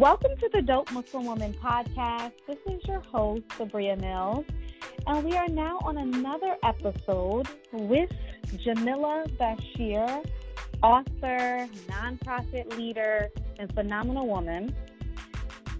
[0.00, 2.32] Welcome to the Dope Muslim Woman podcast.
[2.46, 4.46] This is your host, Sabria Mills,
[5.06, 8.08] and we are now on another episode with
[8.46, 10.24] Jamilah Bashir,
[10.82, 14.74] author, nonprofit leader, and phenomenal woman.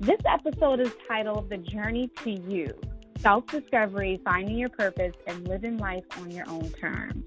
[0.00, 2.78] This episode is titled The Journey to You
[3.20, 7.24] Self Discovery, Finding Your Purpose, and Living Life on Your Own Terms.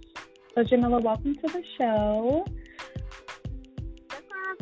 [0.54, 2.46] So, Jamila, welcome to the show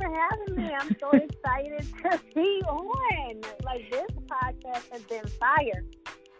[0.02, 0.74] for having me.
[0.74, 3.42] I'm so excited to be on.
[3.64, 5.84] Like this podcast has been fire.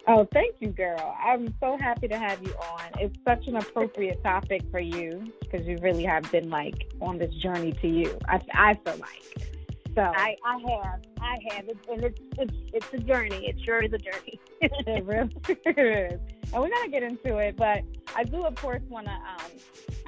[0.08, 1.16] Oh, thank you, girl.
[1.24, 2.82] I'm so happy to have you on.
[3.00, 7.34] It's such an appropriate topic for you because you really have been like on this
[7.36, 8.18] journey to you.
[8.28, 9.61] I, I feel like.
[9.96, 13.48] So I, I have, I have, it, and it's it's it's a journey.
[13.48, 14.40] It sure is a journey.
[14.62, 15.30] it really
[15.66, 16.20] is.
[16.54, 17.84] And we're gonna get into it, but
[18.16, 19.52] I do, of course, want to um,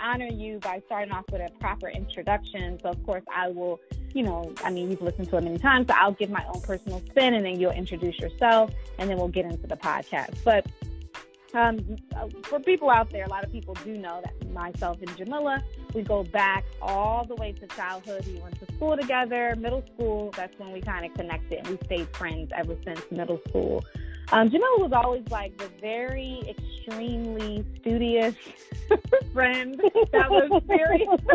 [0.01, 2.79] honor you by starting off with a proper introduction.
[2.81, 3.79] So, of course, I will,
[4.13, 6.61] you know, I mean, you've listened to it many times, so I'll give my own
[6.61, 10.35] personal spin and then you'll introduce yourself and then we'll get into the podcast.
[10.43, 10.65] But
[11.53, 11.79] um,
[12.43, 15.61] for people out there, a lot of people do know that myself and Jamilah,
[15.93, 18.25] we go back all the way to childhood.
[18.25, 20.31] We went to school together, middle school.
[20.35, 23.83] That's when we kind of connected and we stayed friends ever since middle school.
[24.31, 28.35] Um, Jamilah was always like the very extremely studious
[29.33, 29.79] friend
[30.11, 31.07] that was very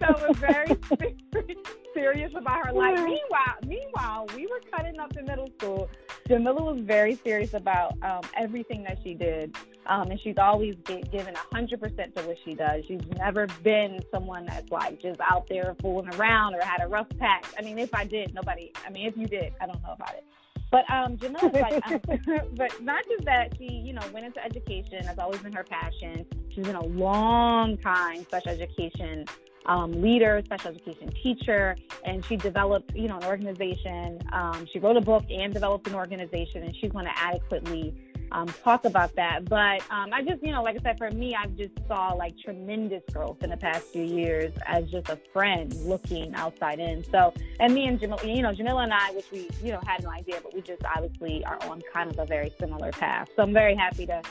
[0.00, 1.56] that was very
[1.94, 2.96] serious about her life.
[2.96, 5.90] Meanwhile, meanwhile, we were cutting up in middle school.
[6.30, 11.34] Jamilah was very serious about um, everything that she did, um, and she's always given
[11.52, 12.84] hundred percent to what she does.
[12.86, 17.08] She's never been someone that's like just out there fooling around or had a rough
[17.18, 17.46] patch.
[17.58, 18.70] I mean, if I did, nobody.
[18.86, 20.24] I mean, if you did, I don't know about it.
[20.70, 25.00] But um, Jamilah's like, um, but not just that, she, you know, went into education.
[25.02, 26.24] That's always been her passion.
[26.54, 29.26] She's been a long time special education
[29.66, 34.20] um, leader, special education teacher, and she developed, you know, an organization.
[34.32, 37.94] Um, she wrote a book and developed an organization, and she's going to adequately
[38.32, 39.44] um, talk about that.
[39.46, 42.38] But um, I just, you know, like I said, for me, I've just saw like
[42.38, 47.04] tremendous growth in the past few years as just a friend looking outside in.
[47.04, 50.02] So, and me and Jamilah, you know, Jamilah and I, which we, you know, had
[50.02, 53.28] no idea, but we just obviously are on kind of a very similar path.
[53.36, 54.22] So I'm very happy to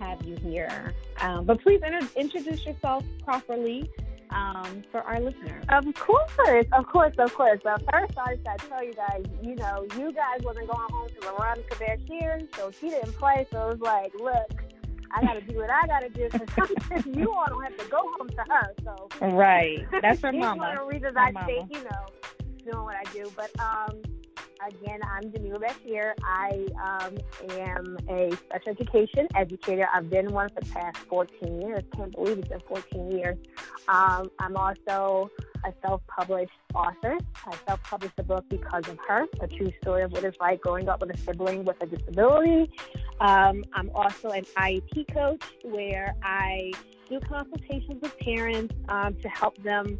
[0.00, 0.94] have you here.
[1.20, 3.90] Um, but please inter- introduce yourself properly
[4.30, 5.64] um, for our listeners?
[5.68, 6.30] Of course,
[6.72, 7.60] of course, of course.
[7.62, 10.88] But first, I just got to tell you guys, you know, you guys wasn't going
[10.90, 13.46] home to Veronica Bashir, so she didn't play.
[13.52, 14.62] So it was like, look,
[15.10, 17.86] I got to do what I got to do because you all don't have to
[17.86, 18.74] go home to her.
[18.84, 20.58] So right, that's her mama.
[20.58, 22.06] One of the reasons I stay, you know,
[22.70, 23.30] doing what I do.
[23.36, 24.02] But um,
[24.66, 26.14] Again, I'm Jamilah Bashir.
[26.22, 27.18] I um,
[27.50, 29.86] am a special education educator.
[29.92, 31.82] I've been one for the past 14 years.
[31.94, 33.36] Can't believe it's been 14 years.
[33.88, 35.30] Um, I'm also
[35.66, 37.18] a self-published author.
[37.46, 40.88] I self-published a book because of her, a true story of what it's like growing
[40.88, 42.70] up with a sibling with a disability.
[43.20, 46.72] Um, I'm also an IEP coach where I
[47.10, 49.98] do consultations with parents um, to help them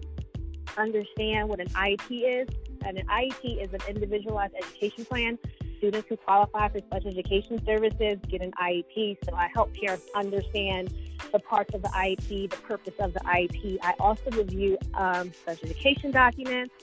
[0.79, 2.49] understand what an IEP is
[2.85, 5.39] and an IEP is an individualized education plan.
[5.79, 9.19] Students who qualify for special education services get an IEP.
[9.29, 10.95] So I help parents understand
[11.33, 13.79] the parts of the IEP, the purpose of the IEP.
[13.83, 16.75] I also review um, special education documents.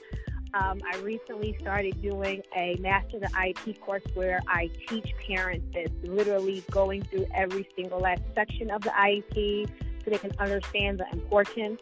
[0.54, 5.88] Um, I recently started doing a Master the IEP course where I teach parents this,
[6.02, 9.70] literally going through every single last section of the IEP
[10.04, 11.80] so they can understand the importance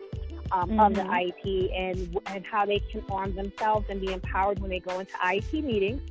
[0.52, 0.80] um, mm-hmm.
[0.80, 1.10] of the mm-hmm.
[1.10, 5.12] IEP and and how they can arm themselves and be empowered when they go into
[5.14, 6.02] IEP meetings.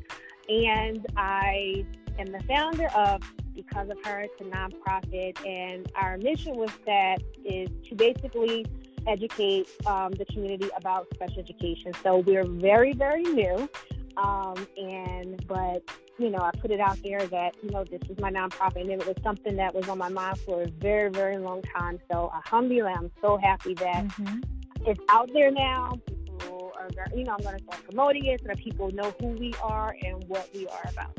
[0.47, 1.85] And I
[2.17, 3.22] am the founder of
[3.55, 8.66] Because of Her, it's a nonprofit, and our mission with that is to basically
[9.07, 11.94] educate um, the community about special education.
[12.03, 13.69] So we're very, very new.
[14.17, 15.83] Um, and but
[16.19, 18.90] you know, I put it out there that you know this is my nonprofit, and
[18.91, 22.00] it was something that was on my mind for a very, very long time.
[22.12, 24.40] So, alhamdulillah, I'm so happy that mm-hmm.
[24.85, 25.93] it's out there now.
[26.05, 29.28] People are, you know, I'm going to start promoting it so that people know who
[29.28, 31.17] we are and what we are about.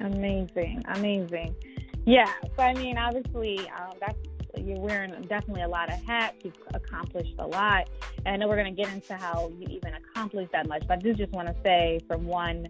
[0.00, 1.54] Amazing, amazing.
[2.06, 2.32] Yeah.
[2.56, 4.18] So I mean, obviously, um, that's
[4.58, 6.36] you're wearing definitely a lot of hats.
[6.42, 7.88] You've accomplished a lot.
[8.24, 10.98] And I know we're going to get into how you even accomplished that much, but
[10.98, 12.66] I do just want to say, from one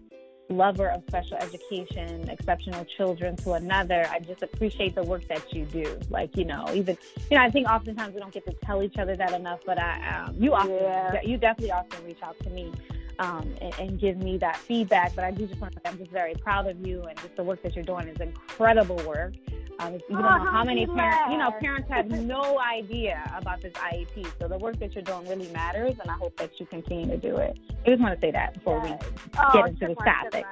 [0.49, 5.65] lover of special education, exceptional children to another, I just appreciate the work that you
[5.65, 5.99] do.
[6.09, 6.97] Like, you know, even,
[7.29, 9.79] you know, I think oftentimes we don't get to tell each other that enough, but
[9.79, 11.21] I, um, you often, yeah.
[11.23, 12.71] you definitely often reach out to me.
[13.19, 15.15] Um, and, and, give me that feedback.
[15.15, 17.35] But I do just want to say I'm just very proud of you and just
[17.35, 19.33] the work that you're doing is incredible work.
[19.79, 23.73] Um, you don't know how many parents, you know, parents have no idea about this
[23.73, 24.27] IEP.
[24.39, 27.17] So the work that you're doing really matters, and I hope that you continue to
[27.17, 27.59] do it.
[27.85, 28.99] I just want to say that before yes.
[29.03, 30.45] we oh, get into the topic.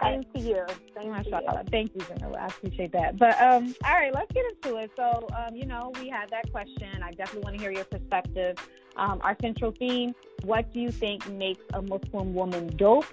[0.00, 0.64] Same to you.
[0.96, 1.70] Same to you.
[1.70, 2.38] Thank you, Jamilah.
[2.38, 3.18] I appreciate that.
[3.18, 4.92] But um, all right, let's get into it.
[4.96, 7.02] So, um, you know, we had that question.
[7.02, 8.58] I definitely want to hear your perspective.
[8.96, 13.06] Um, our central theme: What do you think makes a Muslim woman dope?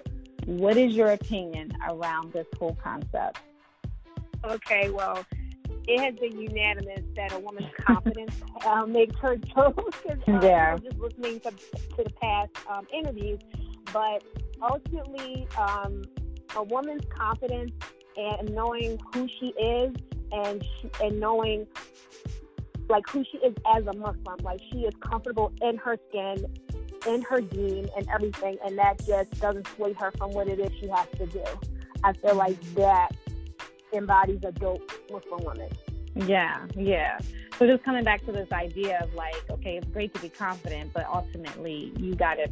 [0.46, 3.40] What is your opinion around this whole concept?
[4.44, 5.24] Okay, well,
[5.86, 8.34] it has been unanimous that a woman's confidence
[8.66, 9.94] uh, makes her dope.
[10.26, 10.76] um, yeah.
[10.78, 13.40] Just listening to, to the past um, interviews,
[13.92, 14.22] but
[14.62, 16.02] ultimately, um,
[16.56, 17.72] a woman's confidence
[18.16, 19.94] and knowing who she is
[20.32, 21.66] and she, and knowing
[22.88, 26.46] like who she is as a Muslim, like she is comfortable in her skin,
[27.06, 30.70] in her deen, and everything, and that just doesn't sway her from what it is
[30.80, 31.44] she has to do.
[32.04, 33.10] I feel like that
[33.92, 35.70] embodies a dope Muslim woman.
[36.14, 37.18] Yeah, yeah.
[37.58, 40.92] So just coming back to this idea of like, okay, it's great to be confident,
[40.92, 42.48] but ultimately you got to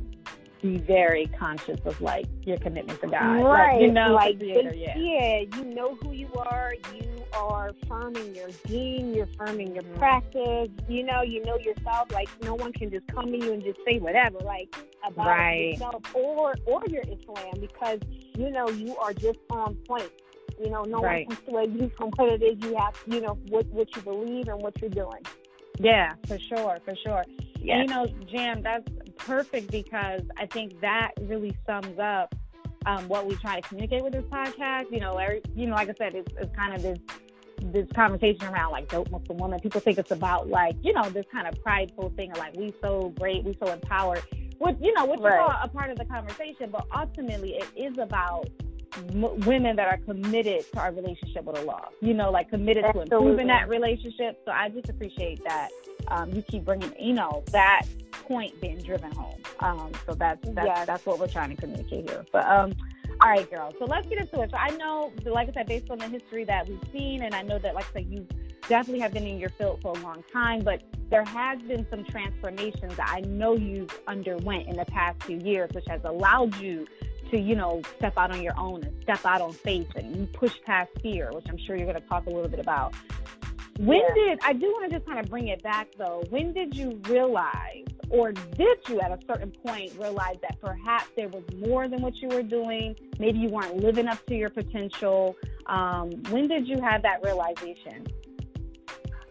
[0.62, 3.42] be very conscious of like your commitment to God.
[3.42, 3.74] Right.
[3.74, 4.98] Like, you know, like creator, yeah.
[4.98, 6.74] yeah, you know who you are.
[6.94, 7.05] You
[7.36, 9.14] are firm in your deen.
[9.14, 9.98] You're firm in your mm-hmm.
[9.98, 10.68] practice.
[10.88, 12.12] You know, you know yourself.
[12.12, 14.74] Like no one can just come to you and just say whatever, like
[15.04, 15.72] about right.
[15.72, 18.00] yourself or or your Islam, because
[18.34, 20.10] you know you are just on point.
[20.58, 21.26] You know, no right.
[21.26, 24.02] one can sway you from what it is you have, you know, what what you
[24.02, 25.22] believe and what you're doing.
[25.78, 27.24] Yeah, for sure, for sure.
[27.60, 27.82] Yeah.
[27.82, 32.34] You know, Jam, that's perfect because I think that really sums up
[32.86, 34.90] um, what we try to communicate with this podcast.
[34.90, 36.98] You know, every, you know, like I said, it's, it's kind of this
[37.62, 39.60] this conversation around like dope Muslim woman.
[39.60, 42.74] People think it's about like you know this kind of prideful thing of like we
[42.80, 44.22] so great, we so empowered.
[44.58, 45.34] What you know, which right.
[45.34, 48.48] is all a part of the conversation, but ultimately it is about
[49.12, 51.88] m- women that are committed to our relationship with Allah.
[52.00, 53.10] You know, like committed Absolutely.
[53.10, 54.40] to improving that relationship.
[54.44, 55.68] So I just appreciate that
[56.08, 57.82] um, you keep bringing, you know, that
[58.12, 59.38] point being driven home.
[59.60, 60.86] Um, so that's that's, yes.
[60.86, 62.24] that's what we're trying to communicate here.
[62.32, 62.74] But um,
[63.20, 63.74] all right, girls.
[63.78, 64.50] So let's get into it.
[64.50, 67.42] So I know, like I said, based on the history that we've seen, and I
[67.42, 68.26] know that, like I said, you
[68.68, 72.04] definitely have been in your field for a long time, but there has been some
[72.04, 76.86] transformations that I know you've underwent in the past few years, which has allowed you
[77.30, 80.26] to, you know, step out on your own and step out on faith and you
[80.26, 82.94] push past fear, which I'm sure you're going to talk a little bit about.
[83.78, 84.14] When yeah.
[84.14, 86.24] did I do want to just kind of bring it back though?
[86.30, 91.28] When did you realize, or did you at a certain point realize that perhaps there
[91.28, 92.96] was more than what you were doing?
[93.18, 95.36] Maybe you weren't living up to your potential.
[95.66, 98.06] Um, when did you have that realization?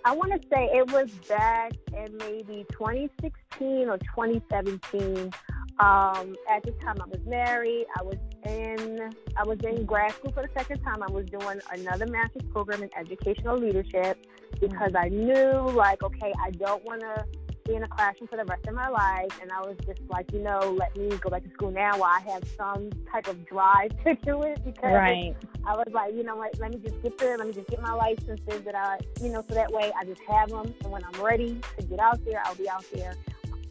[0.04, 5.34] I want to say it was back in maybe 2016 or 2017.
[5.80, 7.88] Um, at the time, I was married.
[7.98, 11.04] I was in I was in grad school for the second time.
[11.04, 14.26] I was doing another master's program in educational leadership
[14.60, 17.26] because I knew, like, okay, I don't want to
[17.66, 19.40] be in a classroom for the rest of my life.
[19.42, 22.12] And I was just like, you know, let me go back to school now while
[22.12, 25.36] I have some type of drive to do it because right.
[25.66, 27.82] I was like, you know what, let me just get there, let me just get
[27.82, 30.74] my licenses that I, you know, so that way I just have them.
[30.84, 33.16] And when I'm ready to get out there, I'll be out there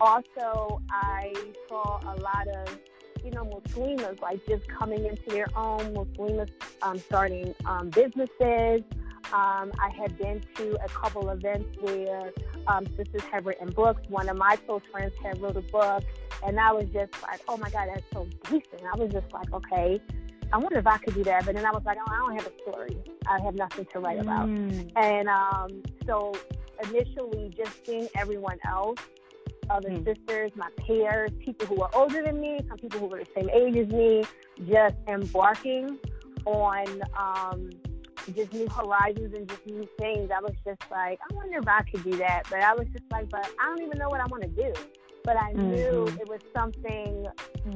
[0.00, 1.32] also, I
[1.69, 2.79] saw a lot of,
[3.25, 6.50] you know, Muslims like just coming into their own, Muslims
[6.82, 8.82] um, starting um, businesses.
[9.32, 12.31] Um, I had been to a couple events where
[12.67, 14.03] um, sisters have written books.
[14.09, 16.04] One of my close friends had wrote a book,
[16.45, 19.52] and I was just like, "Oh my God, that's so decent." I was just like,
[19.52, 20.00] "Okay,
[20.52, 22.37] I wonder if I could do that." But then I was like, "Oh, I don't
[22.37, 22.99] have a story.
[23.26, 24.93] I have nothing to write about." Mm.
[24.97, 26.35] And um, so
[26.83, 29.00] initially, just seeing everyone else
[29.71, 30.04] other mm.
[30.04, 33.50] sisters, my peers, people who were older than me, some people who were the same
[33.50, 34.25] age as me,
[34.66, 35.99] just embarking
[36.47, 36.87] on
[37.18, 37.71] um,
[38.35, 40.30] just new horizons and just new things.
[40.35, 42.42] I was just like, I wonder if I could do that.
[42.50, 44.73] But I was just like, but I don't even know what I want to do.
[45.25, 45.71] But I mm-hmm.
[45.71, 47.26] knew it was something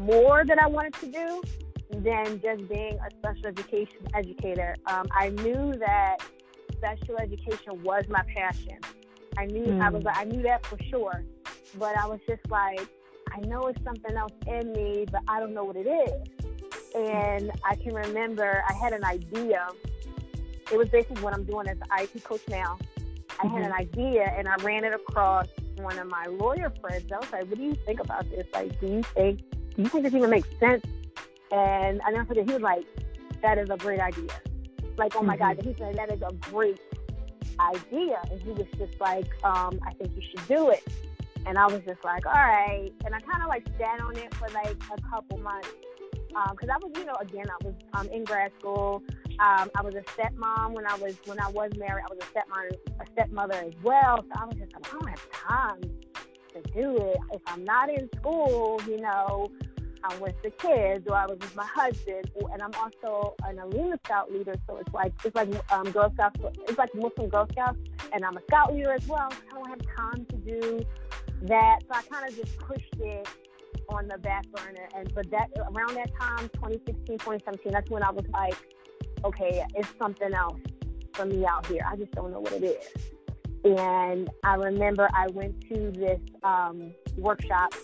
[0.00, 1.42] more that I wanted to do
[1.90, 4.76] than just being a special education educator.
[4.86, 6.18] Um, I knew that
[6.72, 8.78] special education was my passion.
[9.38, 9.82] I knew mm.
[9.82, 10.12] I was mm.
[10.14, 11.24] I knew that for sure
[11.76, 12.86] but I was just like,
[13.32, 16.38] I know it's something else in me, but I don't know what it is.
[16.94, 19.68] And I can remember I had an idea.
[20.72, 22.78] It was basically what I'm doing as an IEP coach now.
[23.40, 23.56] I mm-hmm.
[23.56, 24.00] had an mm-hmm.
[24.00, 25.46] idea and I ran it across
[25.76, 27.10] one of my lawyer friends.
[27.12, 28.46] I was like, what do you think about this?
[28.52, 29.40] Like, do you think,
[29.76, 30.84] do you think this even makes sense?
[31.52, 32.86] And I never forget, he was like,
[33.42, 34.30] that is a great idea.
[34.96, 35.60] Like, oh my mm-hmm.
[35.60, 36.80] God, he said, that is a great
[37.60, 38.20] idea.
[38.30, 40.82] And he was just like, um, I think you should do it.
[41.48, 42.92] And I was just like, all right.
[43.06, 45.70] And I kind of like sat on it for like a couple months.
[46.28, 49.02] Because um, I was, you know, again, I was um, in grad school.
[49.40, 52.04] Um, I was a stepmom when I was when I was married.
[52.06, 54.18] I was a stepmom, a stepmother as well.
[54.18, 55.80] So I was just like, I don't have time
[56.52, 57.18] to do it.
[57.32, 59.50] If I'm not in school, you know,
[60.04, 62.30] I'm with the kids or I was with my husband.
[62.52, 66.38] And I'm also an Alina Scout leader, so it's like it's like um, Girl Scouts.
[66.68, 67.78] It's like Muslim Girl Scouts,
[68.12, 69.30] and I'm a Scout leader as well.
[69.30, 70.86] So I don't have time to do
[71.42, 71.80] that.
[71.82, 73.28] So I kind of just pushed it
[73.88, 74.88] on the back burner.
[74.96, 78.56] And but that around that time, 2016, 2017, that's when I was like,
[79.24, 80.60] okay, it's something else
[81.12, 81.82] for me out here.
[81.86, 83.08] I just don't know what it is.
[83.64, 87.74] And I remember I went to this um, workshop.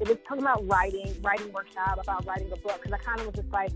[0.00, 2.80] It was talking about writing, writing workshop about writing a book.
[2.82, 3.70] Because I kind of was just like,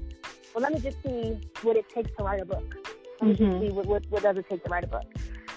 [0.55, 2.77] well, let me just see what it takes to write a book.
[3.21, 3.45] Let me mm-hmm.
[3.45, 5.07] just see what, what, what does it take to write a book.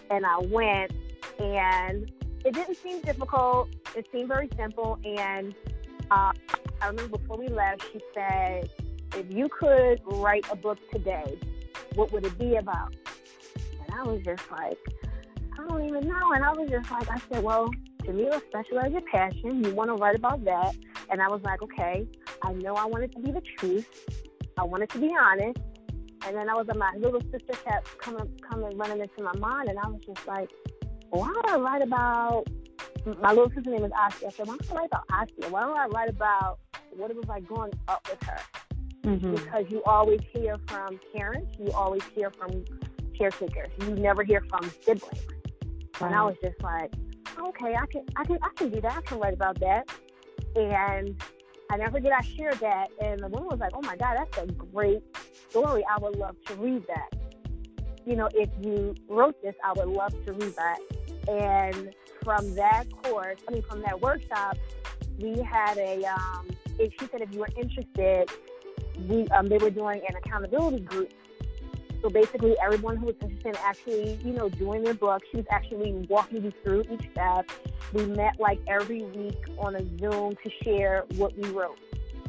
[0.10, 0.92] And I went,
[1.40, 2.12] and
[2.48, 3.70] it didn't seem difficult.
[3.94, 4.98] It seemed very simple.
[5.04, 5.54] And
[6.10, 6.32] uh,
[6.82, 8.70] I remember before we left, she said,
[9.16, 11.38] if you could write a book today,
[11.96, 12.96] what would it be about?
[13.56, 14.78] And I was just like,
[15.60, 16.32] I don't even know.
[16.34, 17.70] And I was just like, I said, well,
[18.06, 19.66] to me, a special ed your passion.
[19.66, 20.74] You want to write about that.
[21.10, 22.08] And I was like, okay,
[22.44, 23.88] I know I want it to be the truth.
[24.58, 25.60] I want it to be honest.
[26.26, 29.70] And then I was, like, my little sister kept coming, coming, running into my mind,
[29.70, 30.50] and I was just like,
[31.10, 32.46] why don't I write about
[33.22, 34.28] my little sister's name is Asya.
[34.28, 35.50] I said, why don't I write about Asya?
[35.50, 36.60] Why don't I write about
[36.96, 38.40] what it was like growing up with her?
[39.04, 39.36] Mm-hmm.
[39.36, 42.66] Because you always hear from parents, you always hear from
[43.18, 43.70] caretakers.
[43.82, 45.26] You never hear from siblings.
[46.00, 46.08] Right.
[46.08, 46.94] And I was just like,
[47.40, 48.98] okay, I can, I can, I can do that.
[48.98, 49.90] I can write about that.
[50.56, 51.22] And
[51.70, 52.12] I never did.
[52.12, 55.04] I shared that, and the woman was like, "Oh my God, that's a great
[55.50, 55.84] story.
[55.90, 57.10] I would love to read that."
[58.06, 60.80] You know, if you wrote this, I would love to read that.
[61.28, 61.94] And
[62.24, 64.58] from that course, I mean, from that workshop,
[65.20, 66.04] we had a.
[66.06, 66.48] Um,
[66.80, 68.30] if she said if you were interested,
[69.08, 71.12] we um, they were doing an accountability group.
[72.02, 75.46] So basically, everyone who was interested in actually, you know, doing their book, she was
[75.50, 77.50] actually walking you through each step.
[77.94, 81.80] We met like every week on a Zoom to share what we wrote,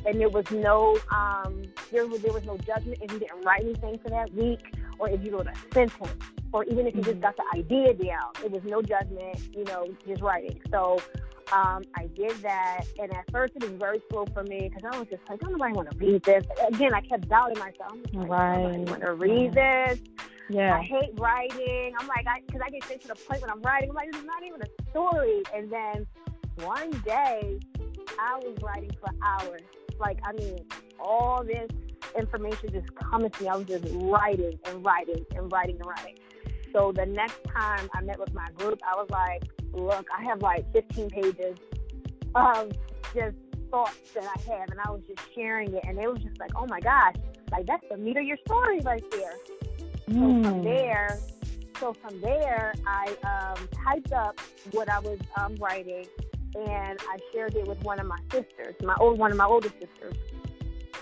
[0.07, 1.62] and there was no um,
[1.93, 4.61] there was there was no judgment if you didn't write anything for that week,
[4.99, 6.14] or if you wrote a sentence,
[6.52, 8.31] or even if you just got the idea down.
[8.45, 10.61] It was no judgment, you know, just writing.
[10.71, 10.99] So
[11.52, 14.99] um, I did that, and at first it was very slow for me because I
[14.99, 16.45] was just like, I don't nobody want to read this.
[16.67, 17.93] Again, I kept doubting myself.
[18.12, 18.88] I'm like, right.
[18.88, 19.99] want to read this.
[20.50, 20.76] Yeah.
[20.76, 21.95] I hate writing.
[21.99, 23.90] I'm like, I because I get straight to the point when I'm writing.
[23.90, 25.43] I'm like, this is not even a story.
[25.55, 26.07] And then
[26.64, 27.61] one day,
[28.19, 29.61] I was writing for hours.
[29.99, 30.59] Like, I mean,
[30.99, 31.69] all this
[32.17, 33.49] information just coming to me.
[33.49, 36.14] I was just writing and writing and writing and writing.
[36.72, 40.42] So the next time I met with my group, I was like, look, I have
[40.42, 41.56] like 15 pages
[42.34, 42.72] of
[43.14, 43.37] just
[43.70, 46.50] thoughts that I have, and I was just sharing it, and they was just like,
[46.56, 47.14] oh my gosh,
[47.50, 49.34] like that's the meat of your story right there.
[50.08, 50.42] Mm.
[50.42, 50.64] So from hmm.
[50.64, 51.18] there,
[51.80, 54.40] so from there, I um, typed up
[54.72, 56.06] what I was um, writing,
[56.54, 59.68] and I shared it with one of my sisters, my old one of my older
[59.68, 60.16] sisters,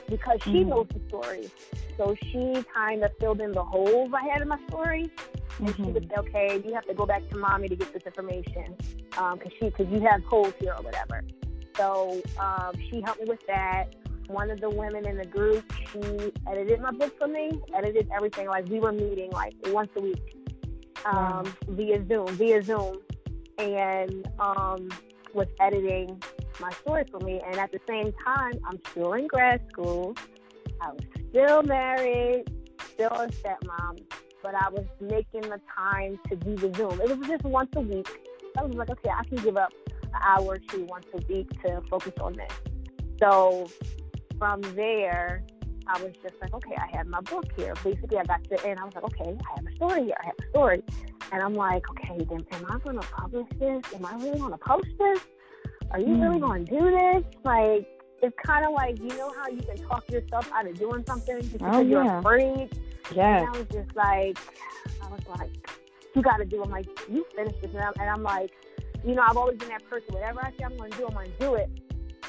[0.08, 0.68] because she mm.
[0.68, 1.50] knows the story.
[1.96, 5.10] So she kind of filled in the holes I had in my story
[5.58, 5.84] and mm-hmm.
[5.84, 8.74] she would say, okay, you have to go back to mommy to get this information
[9.10, 11.22] because um, she because you have holes here or whatever.
[11.76, 13.94] So um, she helped me with that.
[14.28, 18.48] One of the women in the group, she edited my book for me, edited everything.
[18.48, 20.36] Like we were meeting like once a week
[21.04, 22.98] um, via Zoom, via Zoom,
[23.58, 24.88] and um,
[25.36, 26.20] was editing
[26.60, 27.40] my story for me.
[27.46, 30.16] And at the same time, I'm still in grad school.
[30.80, 32.44] I was still married,
[32.92, 34.02] still a stepmom,
[34.42, 37.00] but I was making the time to do the Zoom.
[37.00, 38.08] It was just once a week.
[38.58, 41.50] I was like, okay, I can give up an hour or two once a week
[41.62, 42.52] to focus on this.
[43.20, 43.68] So
[44.38, 45.44] from there,
[45.88, 47.74] I was just like, okay, I have my book here.
[47.84, 50.16] Basically, I got to, and I was like, okay, I have a story here.
[50.20, 50.82] I have a story.
[51.32, 53.82] And I'm like, okay, then am I going to publish this?
[53.94, 55.20] Am I really going to post this?
[55.90, 56.22] Are you mm.
[56.22, 56.46] really hmm.
[56.46, 57.24] going to do this?
[57.44, 57.88] Like,
[58.22, 61.40] it's kind of like, you know how you can talk yourself out of doing something
[61.40, 62.04] just oh, because oh, yeah.
[62.04, 62.80] you're afraid?
[63.14, 63.38] Yeah.
[63.38, 64.38] And I was just like,
[65.02, 65.50] I was like,
[66.14, 66.62] you got to do.
[66.62, 68.50] I'm like, you finish this, and I'm, and I'm like,
[69.04, 70.14] you know, I've always been that person.
[70.14, 71.70] Whatever I say I'm going to do, I'm going to do it.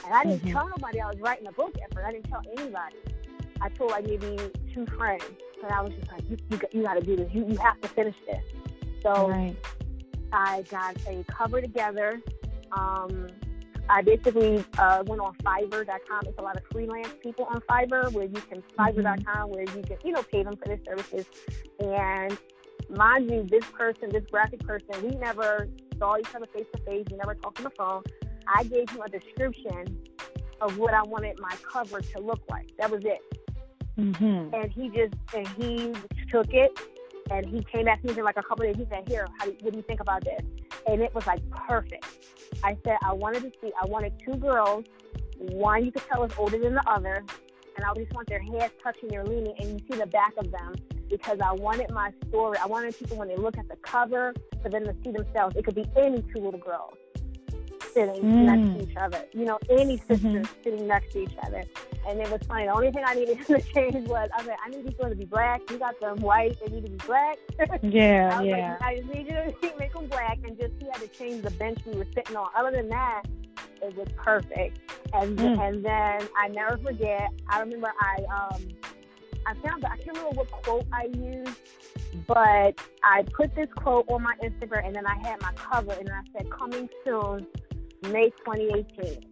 [0.05, 0.51] And I didn't mm-hmm.
[0.51, 2.05] tell nobody I was writing a book first.
[2.05, 2.95] I didn't tell anybody.
[3.61, 4.37] I told like maybe
[4.73, 5.23] two friends,
[5.61, 7.29] but I was just like, you, you, you got to do this.
[7.33, 8.43] You, you have to finish this.
[9.03, 9.55] So right.
[10.31, 12.21] I got a cover together.
[12.71, 13.27] Um,
[13.89, 16.21] I basically uh, went on Fiverr.com.
[16.25, 19.51] It's a lot of freelance people on Fiverr where you can Fiverr.com mm-hmm.
[19.51, 21.25] where you can you know pay them for their services.
[21.79, 22.37] And
[22.89, 27.05] mind you, this person, this graphic person, we never saw each other face to face.
[27.09, 28.03] We never talked on the phone.
[28.47, 29.99] I gave him a description
[30.61, 32.75] of what I wanted my cover to look like.
[32.77, 33.19] That was it.
[33.97, 34.53] Mm-hmm.
[34.53, 35.93] and he just and he
[36.29, 36.71] took it
[37.29, 38.75] and he came back to me in like a couple days.
[38.77, 40.41] He said, "Here, how what do you think about this?"
[40.87, 42.05] And it was like perfect.
[42.63, 43.71] I said, "I wanted to see.
[43.81, 44.85] I wanted two girls.
[45.37, 47.23] One you could tell is older than the other,
[47.75, 50.51] and I just want their heads touching, they're leaning, and you see the back of
[50.51, 50.75] them."
[51.09, 52.57] Because I wanted my story.
[52.61, 55.55] I wanted people when they look at the cover for them to see themselves.
[55.55, 56.95] It could be any two little girls
[57.97, 58.45] sitting mm.
[58.45, 59.25] next to each other.
[59.33, 60.63] You know, any sisters mm-hmm.
[60.63, 61.63] sitting next to each other.
[62.07, 62.65] And it was funny.
[62.65, 65.13] The only thing I needed to change was I was like, I need these girls
[65.13, 65.61] to be black.
[65.71, 66.57] You got them white.
[66.59, 67.37] They need to be black.
[67.81, 68.77] Yeah, I yeah.
[68.79, 70.39] Like, I just need you to make them black.
[70.43, 72.49] And just he had to change the bench we were sitting on.
[72.55, 73.23] Other than that,
[73.81, 74.79] it was perfect.
[75.13, 75.59] And mm.
[75.59, 77.31] and then I never forget.
[77.49, 78.61] I remember I um
[79.45, 81.57] I found I can't remember what quote I used,
[82.27, 86.09] but I put this quote on my Instagram and then I had my cover and
[86.09, 87.47] I said coming soon
[88.03, 89.23] May 2018.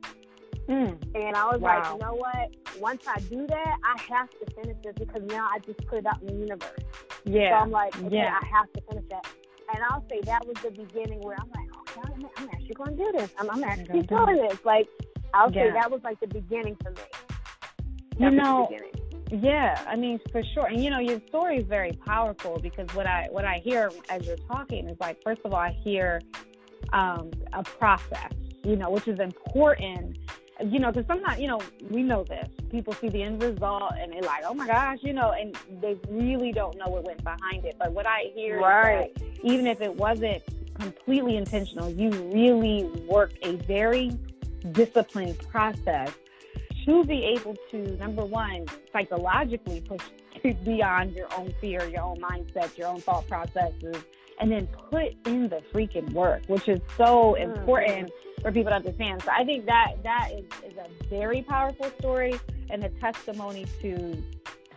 [0.68, 0.98] Mm.
[1.14, 1.80] And I was wow.
[1.80, 2.56] like, you know what?
[2.80, 6.06] Once I do that, I have to finish this because now I just put it
[6.06, 6.84] out in the universe.
[7.24, 7.52] Yeah.
[7.52, 8.40] So I'm like, okay, yeah.
[8.42, 9.28] I have to finish that.
[9.74, 12.98] And I'll say that was the beginning where I'm like, okay, I'm, I'm actually going
[12.98, 13.32] to do this.
[13.38, 14.60] I'm, I'm actually doing this.
[14.64, 14.88] Like,
[15.34, 15.66] I'll yeah.
[15.66, 16.98] say that was like the beginning for me.
[18.20, 18.70] That you know,
[19.32, 20.68] yeah, I mean for sure.
[20.68, 24.26] And you know, your story is very powerful because what I what I hear as
[24.26, 26.22] you're talking is like, first of all, I hear
[26.94, 28.32] um, a process
[28.66, 30.18] you know, which is important,
[30.64, 32.48] you know, because sometimes, you know, we know this.
[32.72, 35.98] People see the end result and they're like, oh my gosh, you know, and they
[36.10, 37.76] really don't know what went behind it.
[37.78, 39.12] But what I hear right.
[39.16, 40.42] is that even if it wasn't
[40.80, 44.12] completely intentional, you really worked a very
[44.72, 46.12] disciplined process
[46.86, 50.02] to be able to, number one, psychologically push
[50.64, 53.98] beyond your own fear, your own mindset, your own thought processes,
[54.40, 57.52] and then put in the freaking work, which is so mm-hmm.
[57.52, 58.12] important
[58.42, 59.22] for people to understand.
[59.24, 62.40] So I think that that is, is a very powerful story
[62.70, 64.22] and a testimony to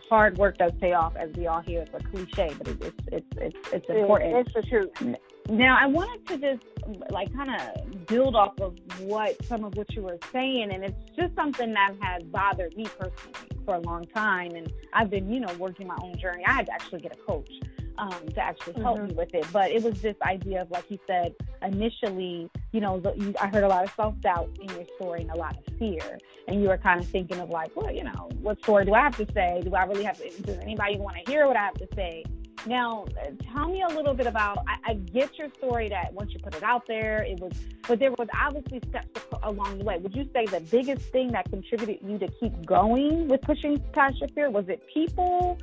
[0.09, 1.81] hard work does pay off, as we all hear.
[1.81, 4.35] It's a cliche, but it's it's it's it's important.
[4.35, 5.17] It's the truth.
[5.49, 6.63] Now, I wanted to just
[7.11, 11.15] like kind of build off of what some of what you were saying, and it's
[11.15, 14.51] just something that has bothered me personally for a long time.
[14.55, 16.43] And I've been, you know, working my own journey.
[16.45, 17.51] I had to actually get a coach
[17.99, 19.07] um, to actually help mm-hmm.
[19.07, 19.45] me with it.
[19.51, 23.47] But it was this idea of, like you said, initially, you know, the, you, I
[23.47, 26.17] heard a lot of self doubt in your story and a lot of fear.
[26.47, 29.01] And you were kind of thinking of, like, well, you know, what story do I
[29.01, 29.61] have to say?
[29.63, 32.23] Do I really have to, does anybody want to hear what I have to say?
[32.65, 33.05] Now,
[33.53, 34.59] tell me a little bit about.
[34.67, 37.53] I, I, get your story that once you put it out there, it was,
[37.87, 39.97] but there was obviously steps along the way.
[39.97, 44.19] Would you say the biggest thing that contributed you to keep going with pushing past
[44.19, 45.57] your fear was it people?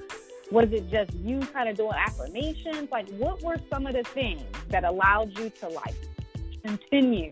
[0.51, 2.89] Was it just you kind of doing affirmations?
[2.91, 5.95] Like, what were some of the things that allowed you to like
[6.65, 7.31] continue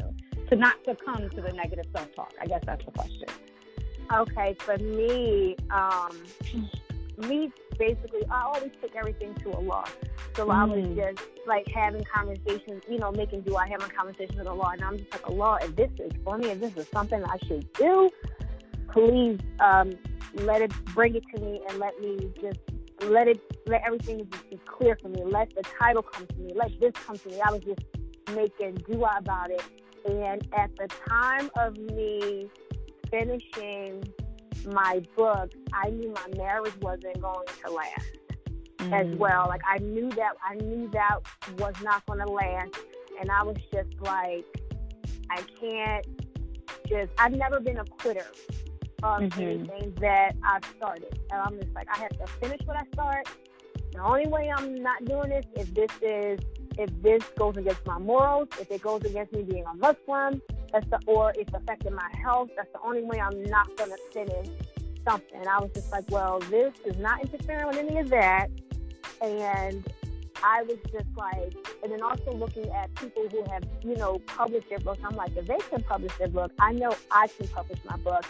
[0.48, 2.32] to not succumb to the negative self talk?
[2.40, 3.28] I guess that's the question.
[4.12, 6.10] Okay, for me, um,
[7.28, 9.84] me basically, I always take everything to a Allah.
[10.34, 10.54] So mm.
[10.54, 10.96] I was mm.
[10.96, 14.82] just like having conversations, you know, making do I have a conversation with Allah, and
[14.82, 17.72] I'm just like, Allah, if this is for me, if this is something I should
[17.74, 18.10] do,
[18.92, 19.92] please um,
[20.34, 22.58] let it bring it to me and let me just
[23.10, 25.22] let it let everything be clear for me.
[25.24, 26.52] Let the title come to me.
[26.54, 27.40] Let this come to me.
[27.40, 27.80] I was just
[28.34, 29.62] making dua about it.
[30.08, 32.48] And at the time of me
[33.10, 34.04] finishing
[34.66, 38.18] my book, I knew my marriage wasn't going to last
[38.78, 38.92] mm.
[38.92, 39.46] as well.
[39.48, 41.20] Like I knew that I knew that
[41.58, 42.76] was not going to last,
[43.20, 44.44] and I was just like,
[45.30, 46.06] I can't
[46.86, 47.10] just.
[47.18, 48.26] I've never been a quitter
[49.02, 49.40] of mm-hmm.
[49.40, 51.18] anything that I've started.
[51.30, 53.28] And I'm just like, I have to finish what I start.
[53.92, 56.40] The only way I'm not doing this if this is
[56.76, 60.88] if this goes against my morals, if it goes against me being a Muslim, that's
[60.90, 62.50] the or it's affecting my health.
[62.56, 64.48] That's the only way I'm not gonna finish
[65.06, 65.38] something.
[65.38, 68.48] And I was just like, well, this is not interfering with any of that.
[69.22, 69.84] And
[70.42, 74.68] I was just like, and then also looking at people who have, you know, published
[74.68, 75.00] their books.
[75.04, 78.24] I'm like, if they can publish their book, I know I can publish my book.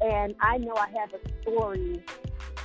[0.00, 2.02] And I know I have a story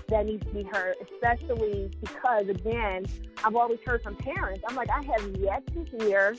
[0.09, 3.05] that needs to be heard, especially because, again,
[3.43, 4.61] I've always heard from parents.
[4.67, 6.35] I'm like, I have yet to hear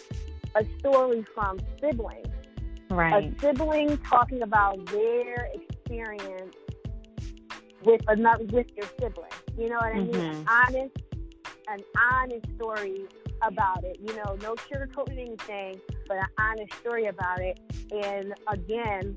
[0.55, 2.27] a story from siblings.
[2.91, 3.35] Right.
[3.35, 6.55] A sibling talking about their experience
[7.85, 9.31] with another with their sibling.
[9.57, 10.13] You know what I mean?
[10.13, 10.49] Mm-hmm.
[10.49, 10.97] Honest,
[11.69, 11.81] an
[12.13, 13.07] honest story
[13.41, 13.99] about it.
[14.01, 17.59] You know, no sugarcoating anything, but an honest story about it.
[17.91, 19.17] And again,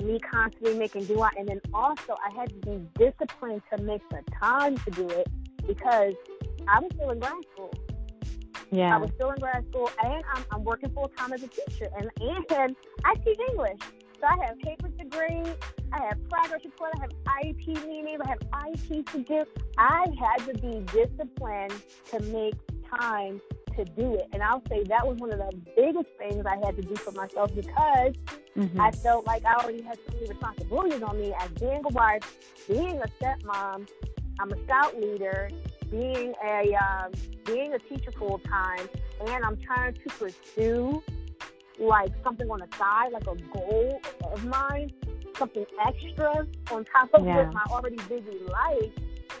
[0.00, 4.06] me constantly making do dua, and then also I had to be disciplined to make
[4.10, 5.28] the time to do it
[5.66, 6.14] because
[6.68, 7.72] I was still in grad school.
[8.70, 11.48] Yeah, I was still in grad school, and I'm, I'm working full time as a
[11.48, 13.78] teacher, and and I teach English,
[14.22, 15.56] so I have papers to grade.
[15.92, 16.94] I have progress reports.
[16.98, 17.10] I have
[17.42, 18.20] IEP meetings.
[18.24, 19.44] I have IEP to do.
[19.76, 21.74] I had to be disciplined
[22.10, 22.54] to make
[22.98, 23.40] time
[23.76, 24.28] to do it.
[24.32, 27.12] And I'll say that was one of the biggest things I had to do for
[27.12, 28.14] myself because
[28.56, 28.80] mm-hmm.
[28.80, 32.22] I felt like I already had so many responsibilities on me as being a wife,
[32.68, 33.88] being a stepmom.
[34.40, 35.50] I'm a scout leader,
[35.90, 37.12] being a um,
[37.44, 38.88] being a teacher full time,
[39.26, 41.02] and I'm trying to pursue
[41.78, 44.92] like something on the side, like a goal of mine,
[45.36, 47.50] something extra on top of yeah.
[47.52, 48.92] my already busy life.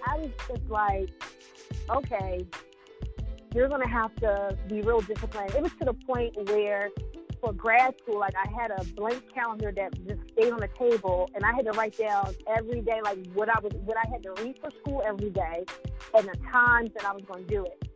[0.06, 1.10] I was just like,
[1.90, 2.46] okay,
[3.54, 5.54] you're going to have to be real disciplined.
[5.54, 6.90] It was to the point where
[7.42, 11.28] for grad school, like I had a blank calendar that just stayed on the table,
[11.34, 14.22] and I had to write down every day, like what I was, what I had
[14.22, 15.64] to read for school every day,
[16.14, 17.88] and the times that I was going to do it.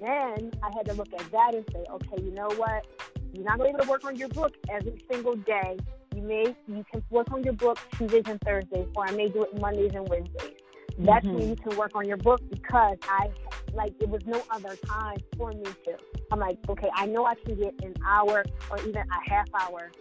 [0.00, 2.86] Then I had to look at that and say, okay, you know what?
[3.32, 5.78] You're not going to be able to work on your book every single day.
[6.14, 9.44] You may, you can work on your book Tuesdays and Thursdays, or I may do
[9.44, 10.58] it Mondays and Wednesdays.
[10.98, 11.36] That's mm-hmm.
[11.36, 13.30] when you can work on your book because I
[13.72, 15.96] like it was no other time for me to.
[16.32, 19.92] I'm like, okay, I know I can get an hour or even a half hour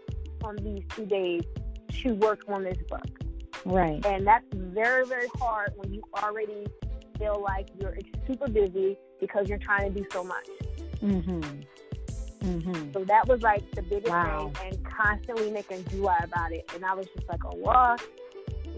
[0.43, 1.43] on these two days
[2.01, 3.05] to work on this book.
[3.65, 4.03] Right.
[4.05, 6.65] And that's very, very hard when you already
[7.19, 10.47] feel like you're super busy because you're trying to do so much.
[11.01, 11.65] Mhm.
[12.43, 12.91] Mm-hmm.
[12.93, 14.51] So that was like the biggest wow.
[14.55, 16.69] thing, and constantly making dua about it.
[16.73, 18.01] And I was just like, oh, what?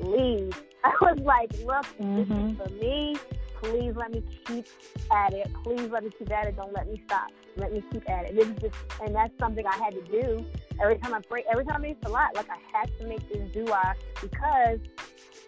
[0.02, 0.54] Leave.
[0.84, 2.16] I was like, look, mm-hmm.
[2.16, 2.56] this is mm-hmm.
[2.56, 3.18] for me.
[3.62, 4.66] Please let me keep
[5.12, 5.52] at it.
[5.64, 6.56] Please let me keep at it.
[6.56, 7.30] Don't let me stop.
[7.58, 8.36] Let me keep at it.
[8.36, 10.46] This is just, and that's something I had to do
[10.82, 11.44] every time I pray.
[11.52, 14.80] Every time I used to lot, like I had to make this dua because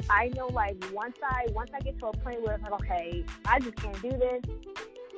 [0.09, 3.23] I know, like once I once I get to a point where it's like, okay,
[3.45, 4.41] I just can't do this.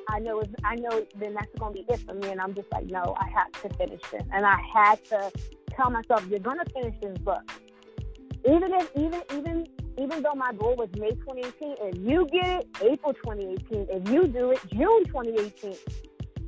[0.08, 2.70] I know it's, I know then that's gonna be it for me, and I'm just
[2.70, 5.32] like, no, I have to finish this, and I had to
[5.70, 7.42] tell myself, you're gonna finish this book,
[8.46, 9.66] even if even even
[9.98, 13.86] even though my goal was May 2018, if you get it, April 2018.
[13.90, 15.70] If you do it, June 2018.
[15.70, 15.78] Get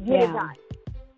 [0.05, 0.25] yeah.
[0.25, 0.55] it done.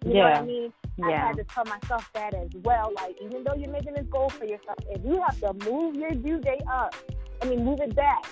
[0.05, 0.15] You yeah.
[0.15, 0.73] know what I mean?
[0.97, 1.07] Yeah.
[1.07, 2.93] I had to tell myself that as well.
[2.95, 6.11] Like, even though you're making this goal for yourself, if you have to move your
[6.11, 6.95] due date up,
[7.41, 8.27] I mean, move it back,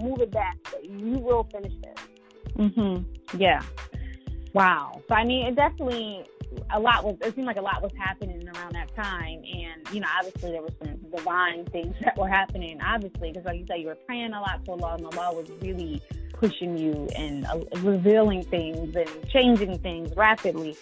[0.00, 2.54] move it back, you will finish this.
[2.56, 3.38] Mm-hmm.
[3.40, 3.62] Yeah.
[4.54, 5.02] Wow.
[5.08, 6.24] So I mean, it definitely
[6.70, 9.42] a lot was it seemed like a lot was happening around that time.
[9.44, 13.58] And you know obviously there were some divine things that were happening obviously because like
[13.58, 16.00] you said you were praying a lot to Allah and Allah was really
[16.32, 20.76] pushing you and uh, revealing things and changing things rapidly.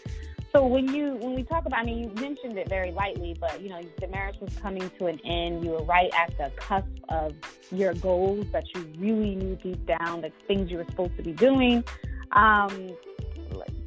[0.52, 3.60] So when you when we talk about I mean you mentioned it very lightly but
[3.60, 5.64] you know the marriage was coming to an end.
[5.64, 7.34] You were right at the cusp of
[7.70, 11.32] your goals that you really knew deep down the things you were supposed to be
[11.32, 11.84] doing.
[12.32, 12.90] Um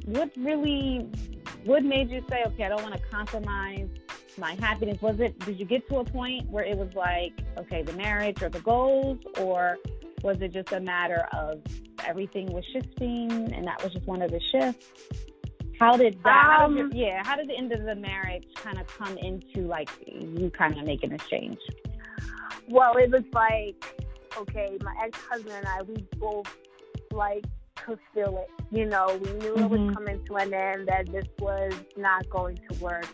[0.06, 1.08] what really
[1.64, 3.88] what made you say, okay, I don't want to compromise
[4.38, 5.00] my happiness?
[5.02, 8.42] Was it, did you get to a point where it was like, okay, the marriage
[8.42, 9.78] or the goals, or
[10.22, 11.60] was it just a matter of
[12.06, 14.86] everything was shifting and that was just one of the shifts?
[15.78, 18.44] How did that, um, how did your, yeah, how did the end of the marriage
[18.54, 21.58] kind of come into like you kind of making this change?
[22.68, 26.54] Well, it was like, okay, my ex husband and I, we both
[27.12, 27.44] like
[27.84, 28.50] could feel it.
[28.70, 29.64] You know, we knew mm-hmm.
[29.64, 29.94] it was mm-hmm.
[29.94, 33.08] coming to an end, that this was not going to work.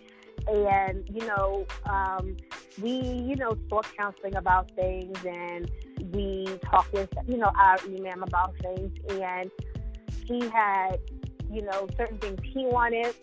[0.48, 2.36] And, you know, um,
[2.80, 5.70] we, you know, sought counseling about things and
[6.12, 8.92] we talked with, you know, our imam about things.
[9.10, 9.50] And
[10.24, 10.98] he had,
[11.50, 13.14] you know, certain things he wanted.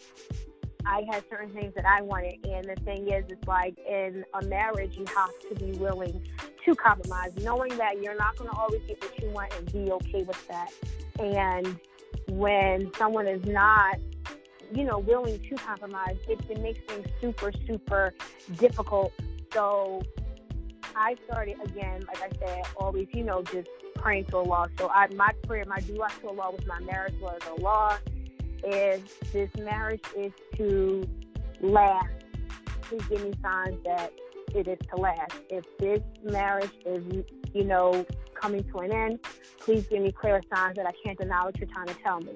[0.86, 2.46] I had certain things that I wanted.
[2.46, 6.28] And the thing is, it's like in a marriage, you have to be willing
[6.66, 9.92] to compromise, knowing that you're not going to always get what you want and be
[9.92, 10.72] okay with that.
[11.20, 11.80] And
[12.30, 13.98] when someone is not,
[14.74, 18.14] you know, willing to compromise, it, it makes things super, super
[18.58, 19.14] difficult.
[19.54, 20.02] So
[20.96, 24.70] I started again, like I said, always, you know, just praying to Allah.
[24.78, 28.00] So I, my prayer, my dua to Allah with my marriage was Allah
[28.64, 31.08] is this marriage is to
[31.62, 32.08] last.
[32.84, 34.14] Please give me signs that
[34.56, 35.34] it is to last.
[35.50, 37.04] If this marriage is,
[37.54, 38.06] you know,
[38.44, 39.20] coming to an end,
[39.58, 42.36] please give me clear signs that I can't deny what you're trying to tell me.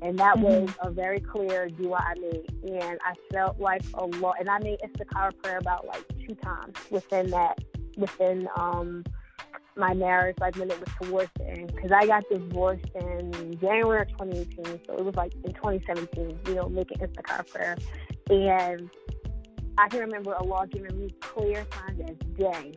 [0.00, 0.66] And that mm-hmm.
[0.66, 2.46] was a very clear dua I made.
[2.62, 6.76] And I felt like a lot, and I made istikhara prayer about like two times
[6.90, 7.58] within that,
[7.96, 9.04] within um,
[9.76, 11.72] my marriage, like when it was towards the end.
[11.74, 14.80] Because I got divorced in January of 2018.
[14.86, 17.76] So it was like in 2017, you know, making istikhara prayer.
[18.30, 18.90] And
[19.78, 22.74] I can remember Allah giving me clear signs as day.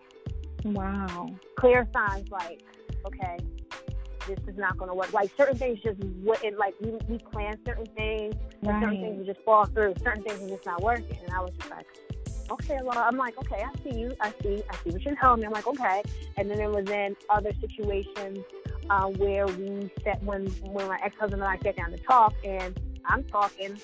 [0.65, 1.29] Wow.
[1.57, 2.61] Clear signs like,
[3.05, 3.37] okay,
[4.27, 5.13] this is not going to work.
[5.13, 8.81] Like certain things just wouldn't, like we, we plan certain things, right.
[8.81, 9.93] certain things would just fall through.
[10.03, 11.17] Certain things are just not working.
[11.23, 11.85] And I was just like,
[12.49, 14.11] okay, well, I'm like, okay, I see you.
[14.19, 15.45] I see, I see what you're telling me.
[15.45, 16.01] I'm like, okay.
[16.37, 18.39] And then there was then other situations
[18.89, 22.33] uh, where we sat when when my ex husband and I sat down to talk,
[22.43, 23.79] and I'm talking,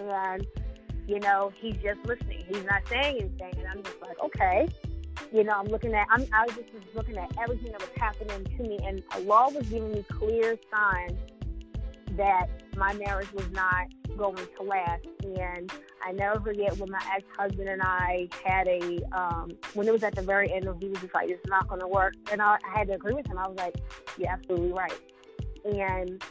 [0.00, 0.46] and
[1.06, 2.44] you know he's just listening.
[2.48, 4.68] He's not saying anything, and I'm just like, okay.
[5.30, 6.06] You know, I'm looking at.
[6.10, 6.26] I'm.
[6.32, 9.92] I was just looking at everything that was happening to me, and Allah was giving
[9.92, 11.18] me clear signs
[12.16, 15.06] that my marriage was not going to last.
[15.24, 15.72] And
[16.04, 20.02] I never forget when my ex husband and I had a um, when it was
[20.02, 22.42] at the very end of he was just like, "It's not going to work," and
[22.42, 23.38] I, I had to agree with him.
[23.38, 23.76] I was like,
[24.18, 24.98] "You're absolutely right."
[25.64, 26.22] And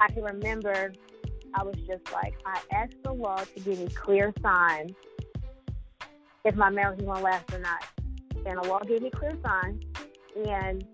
[0.00, 0.92] I can remember
[1.56, 4.92] I was just like, I asked Allah to give me clear signs
[6.44, 7.84] if my marriage was going to last or not.
[8.46, 9.82] And Allah gave me clear signs.
[10.46, 10.84] And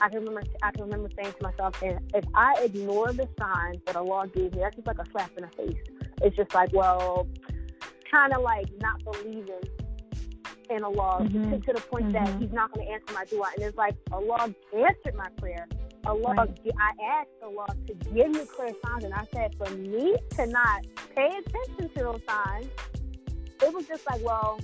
[0.00, 3.78] I can remember I can remember saying to myself, and if I ignore the signs
[3.86, 5.82] that Allah gave me, that's just like a slap in the face.
[6.22, 7.26] It's just like, well,
[8.10, 9.60] kind of like not believing
[10.70, 11.50] in Allah mm-hmm.
[11.50, 12.24] to, to, the point mm-hmm.
[12.24, 13.50] that He's not going to answer my dua.
[13.56, 15.66] And it's like Allah answered my prayer.
[16.06, 16.60] Allah, right.
[16.78, 20.86] I asked Allah to give me clear signs, and I said for me to not
[21.14, 22.68] pay attention to those signs,
[23.62, 24.58] it was just like, well,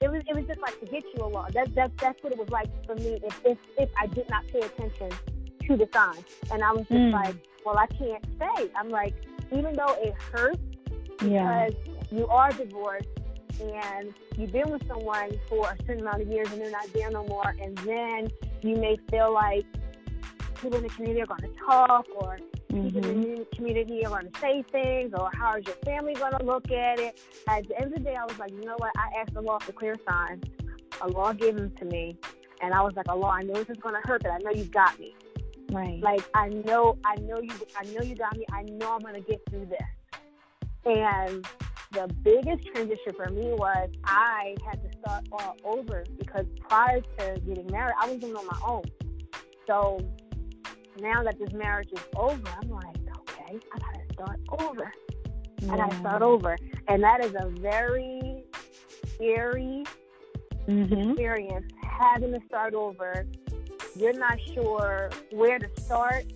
[0.00, 1.48] it was it was just like to get you Allah.
[1.52, 4.46] That, that that's what it was like for me if if, if I did not
[4.48, 5.10] pay attention
[5.66, 7.12] to the signs, and I was just mm.
[7.12, 8.70] like, well, I can't stay.
[8.76, 9.14] I'm like,
[9.52, 10.60] even though it hurts
[11.18, 11.68] because yeah.
[12.10, 13.08] you are divorced
[13.60, 17.10] and you've been with someone for a certain amount of years and they're not there
[17.10, 18.28] no more, and then
[18.62, 19.64] you may feel like
[20.60, 22.38] people in the community are going to talk or.
[22.84, 23.56] People in the mm-hmm.
[23.56, 26.98] community are going to say things or how is your family going to look at
[26.98, 27.20] it.
[27.48, 28.92] At the end of the day, I was like, you know what?
[28.96, 30.44] I asked Allah for clear signs.
[31.00, 32.18] Allah gave them to me.
[32.62, 34.50] And I was like, Allah, I know this is going to hurt, but I know
[34.50, 35.14] you got me.
[35.70, 36.00] Right.
[36.00, 38.46] Like I know, I know you, I know you got me.
[38.52, 39.82] I know I'm gonna get through this.
[40.84, 41.46] And
[41.92, 47.40] the biggest transition for me was I had to start all over because prior to
[47.40, 48.84] getting married, I was doing on my own.
[49.66, 50.00] So
[51.00, 54.92] now that this marriage is over, I'm like, okay, I gotta start over.
[55.60, 55.72] Yeah.
[55.72, 56.56] I gotta start over,
[56.88, 58.42] and that is a very
[59.14, 59.84] scary
[60.66, 61.10] mm-hmm.
[61.10, 63.26] experience having to start over.
[63.96, 66.26] You're not sure where to start.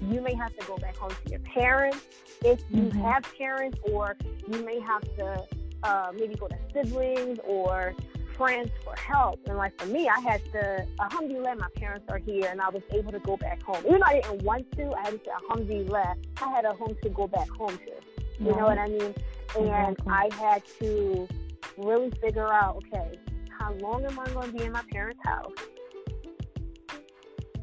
[0.00, 1.98] You may have to go back home to your parents
[2.44, 3.00] if you mm-hmm.
[3.02, 4.16] have parents, or
[4.48, 5.46] you may have to
[5.84, 7.94] uh, maybe go to siblings or
[8.36, 9.40] friends for help.
[9.46, 12.82] And like for me, I had to, alhamdulillah, my parents are here and I was
[12.90, 13.84] able to go back home.
[13.86, 16.96] Even though I didn't want to, I had to say, alhamdulillah, I had a home
[17.02, 18.44] to go back home to.
[18.44, 19.14] You know what I mean?
[19.56, 20.12] And exactly.
[20.12, 21.28] I had to
[21.76, 23.18] really figure out, okay,
[23.58, 25.52] how long am I going to be in my parents' house?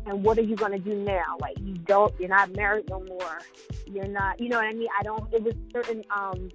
[0.05, 1.37] And what are you going to do now?
[1.41, 3.39] Like, you don't, you're not married no more.
[3.85, 4.87] You're not, you know what I mean?
[4.97, 6.49] I don't, it was certain, um,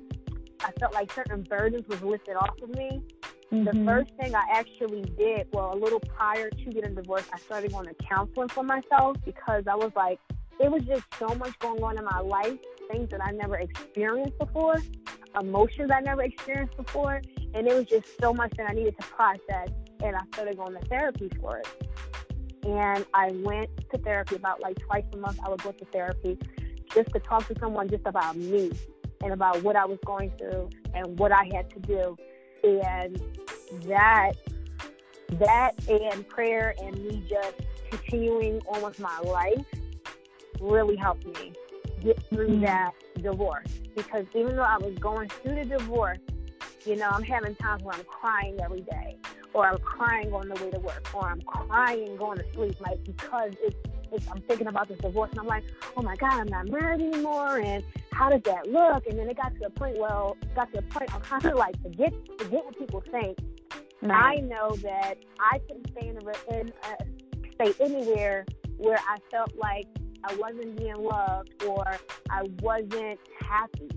[0.60, 3.02] I felt like certain burdens was lifted off of me
[3.52, 3.64] Mm-hmm.
[3.64, 7.72] The first thing I actually did, well, a little prior to getting divorced, I started
[7.72, 10.18] going to counseling for myself because I was like,
[10.60, 12.58] it was just so much going on in my life,
[12.90, 14.76] things that I never experienced before,
[15.38, 17.20] emotions I never experienced before,
[17.54, 19.68] and it was just so much that I needed to process,
[20.02, 21.68] and I started going to therapy for it.
[22.64, 25.38] And I went to therapy about like twice a month.
[25.44, 26.38] I would go to therapy
[26.94, 28.70] just to talk to someone just about me
[29.22, 32.16] and about what I was going through and what I had to do
[32.64, 33.20] and
[33.86, 34.32] that
[35.38, 37.54] that and prayer and me just
[37.90, 39.64] continuing on with my life
[40.60, 41.52] really helped me
[42.00, 42.64] get through mm-hmm.
[42.64, 46.18] that divorce because even though I was going through the divorce,
[46.84, 49.16] you know, I'm having times where I'm crying every day,
[49.52, 53.02] or I'm crying on the way to work, or I'm crying going to sleep, like
[53.04, 53.76] because it's,
[54.14, 55.64] it's I'm thinking about this divorce, and I'm like,
[55.96, 59.06] oh my God, I'm not married anymore, and how does that look?
[59.06, 61.54] And then it got to a point, well, got to a point I'm kind of
[61.64, 63.38] like, forget, forget what people think.
[64.02, 64.38] Right.
[64.38, 67.04] I know that I couldn't stay in, a, in uh,
[67.54, 68.44] stay anywhere
[68.76, 69.86] where I felt like
[70.24, 71.96] I wasn't being loved or
[72.30, 73.88] I wasn't happy.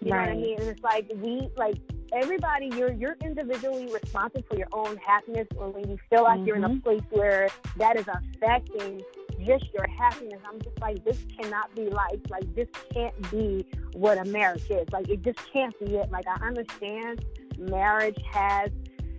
[0.00, 0.12] You right.
[0.12, 0.60] know what I mean?
[0.60, 1.76] And it's like we like
[2.12, 6.46] everybody you're you're individually responsible for your own happiness or when you feel like mm-hmm.
[6.46, 6.80] you're in a mm-hmm.
[6.80, 9.00] place where that is affecting
[9.44, 10.40] just your happiness.
[10.46, 12.20] I'm just like, this cannot be life.
[12.28, 14.88] Like, this can't be what a marriage is.
[14.92, 16.10] Like, it just can't be it.
[16.10, 17.24] Like, I understand
[17.58, 18.70] marriage has,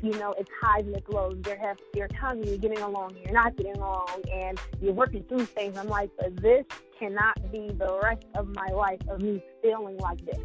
[0.02, 1.38] you know, its highs and its lows.
[1.42, 4.94] There have there are times when you're getting along you're not getting along and you're
[4.94, 5.78] working through things.
[5.78, 6.66] I'm like, but this
[6.98, 10.40] cannot be the rest of my life of me feeling like this.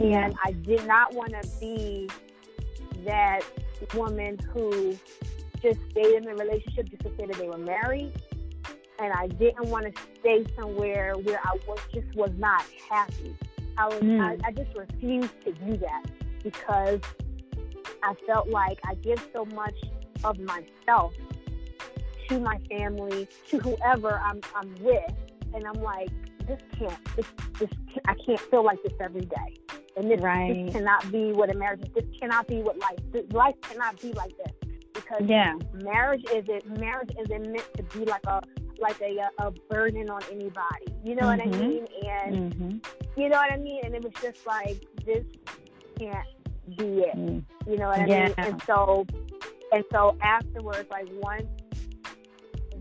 [0.00, 2.08] And I did not want to be
[3.04, 3.42] that
[3.94, 4.96] woman who
[5.60, 8.12] just stayed in the relationship just to say that they were married
[8.98, 13.36] and I didn't want to stay somewhere where I was just was not happy.
[13.76, 14.20] I was mm.
[14.20, 16.04] I, I just refused to do that
[16.42, 17.00] because
[18.02, 19.76] I felt like I give so much
[20.24, 21.14] of myself
[22.28, 25.12] to my family, to whoever I'm, I'm with,
[25.54, 26.10] and I'm like,
[26.46, 27.26] this can't, this,
[27.58, 27.70] this,
[28.06, 29.56] I can't feel like this every day.
[29.96, 30.64] And this, right.
[30.66, 31.88] this cannot be what a marriage is.
[31.94, 32.98] This cannot be what life.
[33.12, 34.52] This, life cannot be like this
[34.94, 35.54] because yeah.
[35.82, 38.42] marriage isn't marriage isn't meant to be like a
[38.82, 40.86] like a a burden on anybody.
[41.04, 41.26] You know mm-hmm.
[41.26, 41.68] what I mm-hmm.
[41.68, 41.86] mean?
[42.06, 43.20] And mm-hmm.
[43.20, 43.80] you know what I mean?
[43.84, 45.24] And it was just like this
[45.98, 46.26] can't
[46.76, 47.16] be it.
[47.16, 47.44] Mm.
[47.66, 48.26] You know what I yeah.
[48.26, 48.34] mean?
[48.38, 49.06] And so
[49.72, 51.46] and so afterwards, like once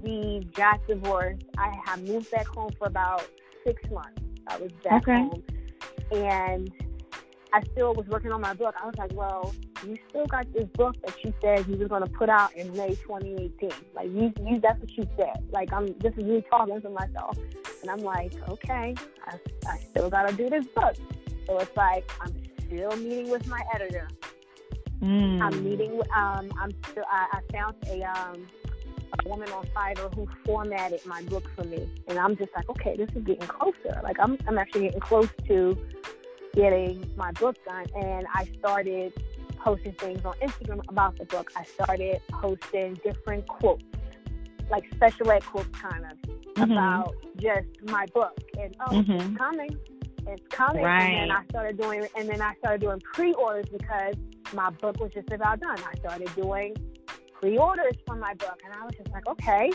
[0.02, 3.28] we got divorced, I had moved back home for about
[3.66, 4.22] six months.
[4.48, 5.14] I was back okay.
[5.14, 5.44] home,
[6.12, 6.72] and
[7.54, 8.76] I still was working on my book.
[8.82, 9.54] I was like, well,
[9.86, 12.72] you still got this book that you said you were going to put out in
[12.76, 13.72] May 2018.
[13.94, 15.46] Like you, you that's what you said.
[15.52, 17.38] Like I'm, this is me talking to myself,
[17.82, 20.96] and I'm like, okay, I, I still got to do this book.
[21.48, 22.34] So it's like I'm
[22.66, 24.08] still meeting with my editor.
[25.02, 25.42] Mm.
[25.42, 26.00] I'm meeting.
[26.16, 27.04] Um, I'm still.
[27.12, 28.48] I, I found a um,
[29.20, 32.96] a woman on Fiverr who formatted my book for me, and I'm just like, okay,
[32.96, 34.00] this is getting closer.
[34.04, 35.78] Like I'm, I'm actually getting close to
[36.54, 39.14] getting my book done, and I started
[39.58, 41.52] posting things on Instagram about the book.
[41.56, 43.84] I started posting different quotes,
[44.70, 46.18] like special ed quotes, kind of
[46.54, 46.72] mm-hmm.
[46.72, 49.12] about just my book, and oh, mm-hmm.
[49.12, 49.78] it's coming,
[50.28, 50.84] it's coming.
[50.84, 51.04] Right.
[51.04, 54.16] And then I started doing, and then I started doing pre-orders because
[54.54, 55.78] my book was just about done.
[55.80, 56.76] I started doing
[57.40, 59.72] pre-orders for my book, and I was just like, okay,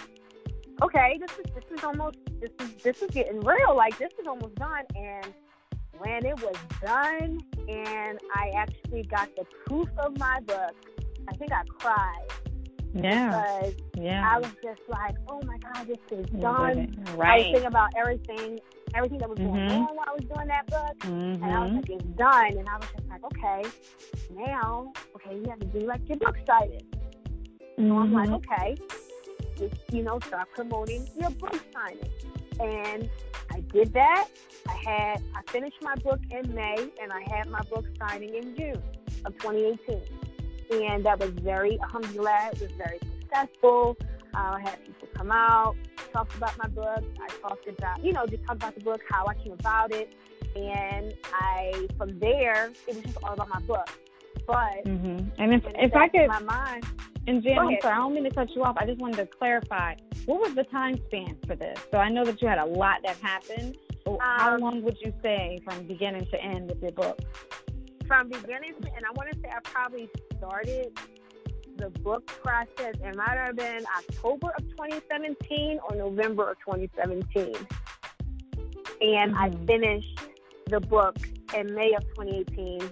[0.83, 3.75] okay, this is this is almost this is this is getting real.
[3.75, 5.33] Like this is almost done, and
[5.99, 10.75] when it was done, and I actually got the proof of my book,
[11.29, 12.29] I think I cried.
[12.95, 13.29] Yeah.
[13.29, 14.35] Because yeah.
[14.35, 17.05] I was just like, oh my God, this is done.
[17.15, 17.29] Right.
[17.29, 18.59] I was thinking about everything,
[18.95, 19.55] everything that was mm-hmm.
[19.55, 20.99] going on while I was doing that book.
[21.01, 21.45] Mm-hmm.
[21.45, 21.77] And I was mm-hmm.
[21.77, 22.59] like, it's done.
[22.59, 23.63] And I was just like, okay,
[24.31, 26.81] now, okay, you have to do like your book signing.
[27.79, 27.89] Mm-hmm.
[27.89, 28.53] So I'm like, mm-hmm.
[28.53, 28.77] okay,
[29.59, 32.11] just, you know, start promoting your book signing.
[32.59, 33.11] And
[33.57, 34.29] I did that.
[34.69, 38.55] I had I finished my book in May and I had my book signing in
[38.55, 38.83] June
[39.25, 40.03] of 2018.
[40.83, 43.97] And that was very alhamdulillah, it was very successful.
[44.35, 45.75] I had people come out,
[46.12, 47.03] talk about my book.
[47.19, 50.12] I talked about, you know, just talk about the book, how I came about it.
[50.55, 53.88] And I, from there, it was just all about my book.
[54.47, 55.29] But, mm-hmm.
[55.40, 56.85] and if, if I could, my mind,
[57.27, 58.77] and Jen, I'm sorry, I don't mean to cut you off.
[58.79, 59.95] I just wanted to clarify.
[60.27, 61.79] What was the time span for this?
[61.93, 63.77] So I know that you had a lot that happened.
[64.07, 67.21] Um, How long would you say from beginning to end with your book?
[68.09, 70.99] From beginning to end, I want to say I probably started
[71.77, 72.95] the book process.
[73.01, 77.55] It might have been October of 2017 or November of 2017.
[79.01, 79.37] And mm-hmm.
[79.37, 80.21] I finished
[80.69, 81.17] the book
[81.57, 82.91] in May of 2018.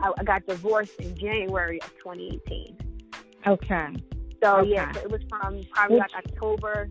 [0.00, 2.76] I, I got divorced in January of 2018.
[3.46, 3.88] Okay.
[4.44, 4.72] So okay.
[4.72, 6.90] yeah, so it was from probably Which, like October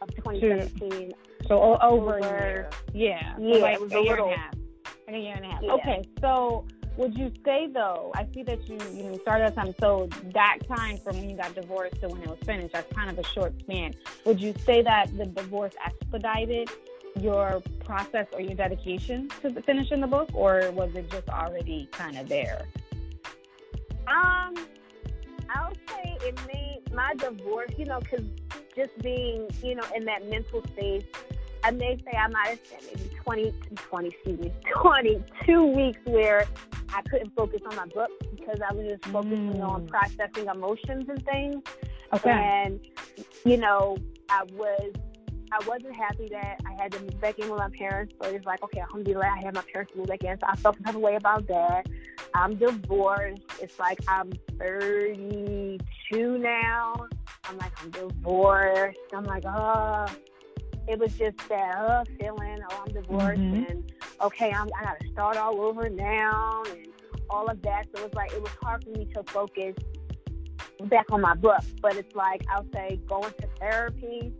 [0.00, 1.12] of 2017.
[1.46, 2.70] So over a year.
[2.94, 3.34] Yeah.
[3.38, 4.26] Yeah, so like it was a, a year little.
[4.28, 4.54] and a half.
[5.06, 5.62] Like a year and a half.
[5.62, 5.72] Yeah.
[5.72, 8.12] Okay, so would you say though?
[8.14, 9.74] I see that you you know started time.
[9.78, 13.10] So that time from when you got divorced to when it was finished, that's kind
[13.10, 13.92] of a short span.
[14.24, 16.70] Would you say that the divorce expedited
[17.20, 21.90] your process or your dedication to the, finishing the book, or was it just already
[21.92, 22.66] kind of there?
[24.06, 24.54] Um,
[25.48, 28.24] I would say it made my divorce, you know, because
[28.74, 31.04] just being, you know, in that mental space,
[31.62, 36.46] I may say I might have spent maybe 20, 20, excuse me, 22 weeks where
[36.92, 39.68] I couldn't focus on my book because I was just focusing mm.
[39.68, 41.62] on processing emotions and things.
[42.12, 42.30] Okay.
[42.30, 42.80] And,
[43.44, 44.92] you know, I was
[45.52, 48.46] I wasn't happy that I had to move back in with my parents, but it's
[48.46, 50.38] like, okay, I'm gonna alhamdulillah, I had my parents move back in.
[50.38, 51.86] So I felt some type of way about that.
[52.34, 53.42] I'm divorced.
[53.60, 57.06] It's like I'm 32 now.
[57.44, 58.98] I'm like, I'm divorced.
[59.14, 60.06] I'm like, oh,
[60.88, 63.70] it was just that uh, feeling, oh, I'm divorced, mm-hmm.
[63.70, 66.86] and okay, I'm, I got to start all over now, and
[67.28, 67.86] all of that.
[67.94, 69.74] So it was like, it was hard for me to focus
[70.84, 71.60] back on my book.
[71.80, 74.32] But it's like, I'll say, going to therapy,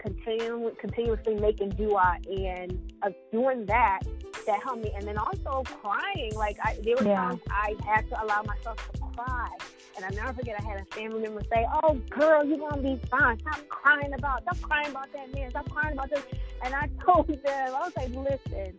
[0.00, 4.00] continue, continuously making dua, and uh, doing that
[4.46, 4.92] that helped me.
[4.96, 6.32] And then also crying.
[6.34, 7.28] Like I, there were yeah.
[7.28, 9.48] times I had to allow myself to cry.
[9.96, 13.00] And I never forget I had a family member say, "Oh, girl, you're gonna be
[13.10, 13.38] fine.
[13.40, 15.50] Stop crying about, stop crying about that man.
[15.50, 16.24] Stop crying about this."
[16.64, 18.74] And I told them, I was like, "Listen,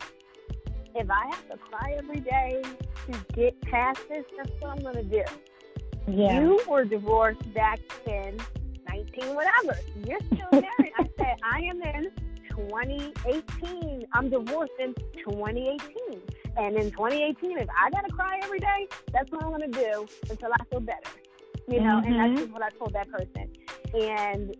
[0.94, 2.62] if I have to cry every day
[3.06, 5.22] to get past this, that's what I'm gonna do."
[6.08, 6.40] Yeah.
[6.40, 8.36] You were divorced back in
[8.92, 9.78] 19, whatever.
[10.06, 10.92] You're still married.
[10.98, 12.10] I said, I am in
[12.50, 14.04] 2018.
[14.12, 16.20] I'm divorced in 2018.
[16.56, 20.50] And in 2018, if I gotta cry every day, that's what I'm gonna do until
[20.52, 21.10] I feel better.
[21.68, 22.12] You know, mm-hmm.
[22.12, 22.36] and that's mm-hmm.
[22.36, 23.52] just what I told that person.
[23.94, 24.56] And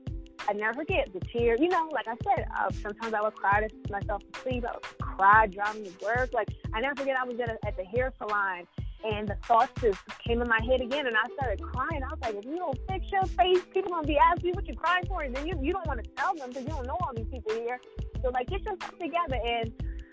[0.49, 1.61] I never forget the tears.
[1.61, 4.65] You know, like I said, uh, sometimes I would cry to myself to sleep.
[4.67, 6.33] I would cry driving to work.
[6.33, 8.67] Like I never forget, I was at, a, at the hair salon
[9.05, 12.03] and the thoughts just came in my head again, and I started crying.
[12.03, 14.67] I was like, if you don't fix your face, people gonna be asking you what
[14.67, 16.87] you're crying for, and then you you don't want to tell them because you don't
[16.87, 17.81] know all these people here.
[18.23, 19.39] So like, get yourself together.
[19.45, 19.73] And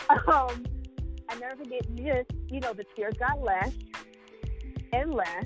[0.27, 0.65] um,
[1.29, 3.73] I never forget, just you know, the tears got less
[4.91, 5.45] and less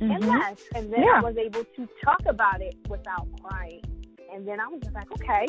[0.00, 0.10] mm-hmm.
[0.10, 1.18] and less, and then yeah.
[1.18, 3.82] I was able to talk about it without crying.
[4.32, 5.46] And then I was just like, okay.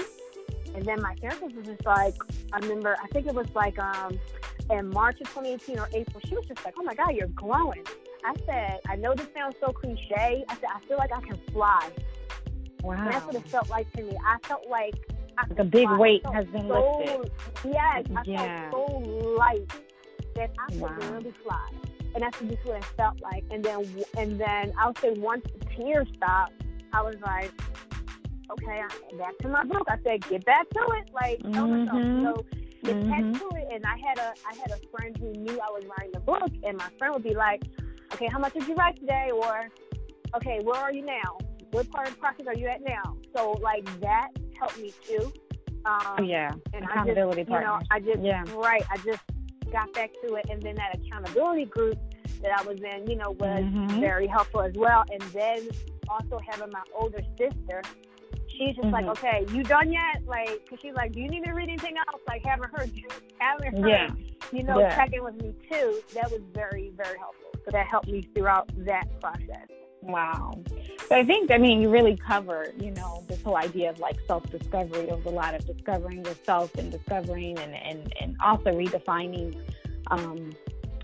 [0.75, 2.15] And then my therapist was just like,
[2.51, 4.19] I remember, I think it was like um
[4.69, 7.83] in March of 2018 or April, she was just like, "Oh my God, you're glowing."
[8.23, 11.37] I said, "I know this sounds so cliche." I said, "I feel like I can
[11.51, 11.91] fly."
[12.81, 12.93] Wow.
[12.93, 14.17] And that's what it felt like to me.
[14.25, 14.95] I felt like
[15.37, 15.97] I a big fly.
[15.97, 17.31] weight has been so, lifted.
[17.65, 18.69] Yes, I yeah.
[18.71, 18.97] felt so
[19.37, 19.71] light
[20.35, 20.97] that I could wow.
[21.11, 21.69] really fly,
[22.13, 23.43] and that's just what it felt like.
[23.51, 23.85] And then,
[24.17, 26.53] and then I'll say once the tears stopped,
[26.91, 27.51] I was like,
[28.51, 28.81] "Okay,
[29.17, 32.25] back to my book." I said, "Get back to it." Like, mm-hmm.
[32.25, 32.45] so
[32.85, 33.33] get mm-hmm.
[33.33, 33.67] to it.
[33.73, 36.49] And I had a I had a friend who knew I was writing the book,
[36.63, 37.63] and my friend would be like,
[38.13, 39.69] "Okay, how much did you write today?" Or,
[40.35, 41.37] "Okay, where are you now?
[41.71, 45.31] What part of the process are you at now?" So like that helped me too.
[45.85, 48.43] Um, yeah, and accountability I just, You know, I just yeah.
[48.55, 48.83] right.
[48.91, 49.21] I just
[49.71, 51.99] got back to it, and then that accountability group
[52.41, 53.99] that I was in, you know, was mm-hmm.
[53.99, 55.03] very helpful as well.
[55.11, 55.67] And then
[56.09, 57.81] also having my older sister
[58.49, 58.91] she's just mm-hmm.
[58.91, 60.23] like, okay, you done yet?
[60.25, 62.21] Like, cause she's like, do you need me to read anything else?
[62.27, 62.91] Like, haven't heard,
[63.39, 64.09] haven't heard, yeah.
[64.51, 64.95] you know, yeah.
[64.95, 66.01] checking with me too.
[66.13, 67.51] That was very, very helpful.
[67.65, 69.67] So that helped me throughout that process.
[70.01, 70.63] Wow.
[71.09, 74.17] So I think, I mean, you really cover, you know, this whole idea of like
[74.27, 75.07] self discovery.
[75.07, 79.57] There was a lot of discovering yourself and discovering and, and, and also redefining,
[80.11, 80.51] um,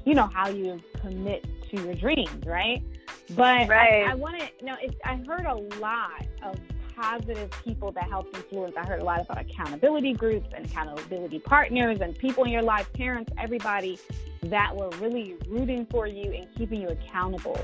[0.05, 2.83] you know, how you commit to your dreams, right?
[3.31, 4.05] But right.
[4.07, 6.59] I, I want to, know, I heard a lot of
[6.95, 8.75] positive people that help influence.
[8.77, 12.91] I heard a lot about accountability groups and accountability partners and people in your life,
[12.93, 13.99] parents, everybody
[14.43, 17.59] that were really rooting for you and keeping you accountable.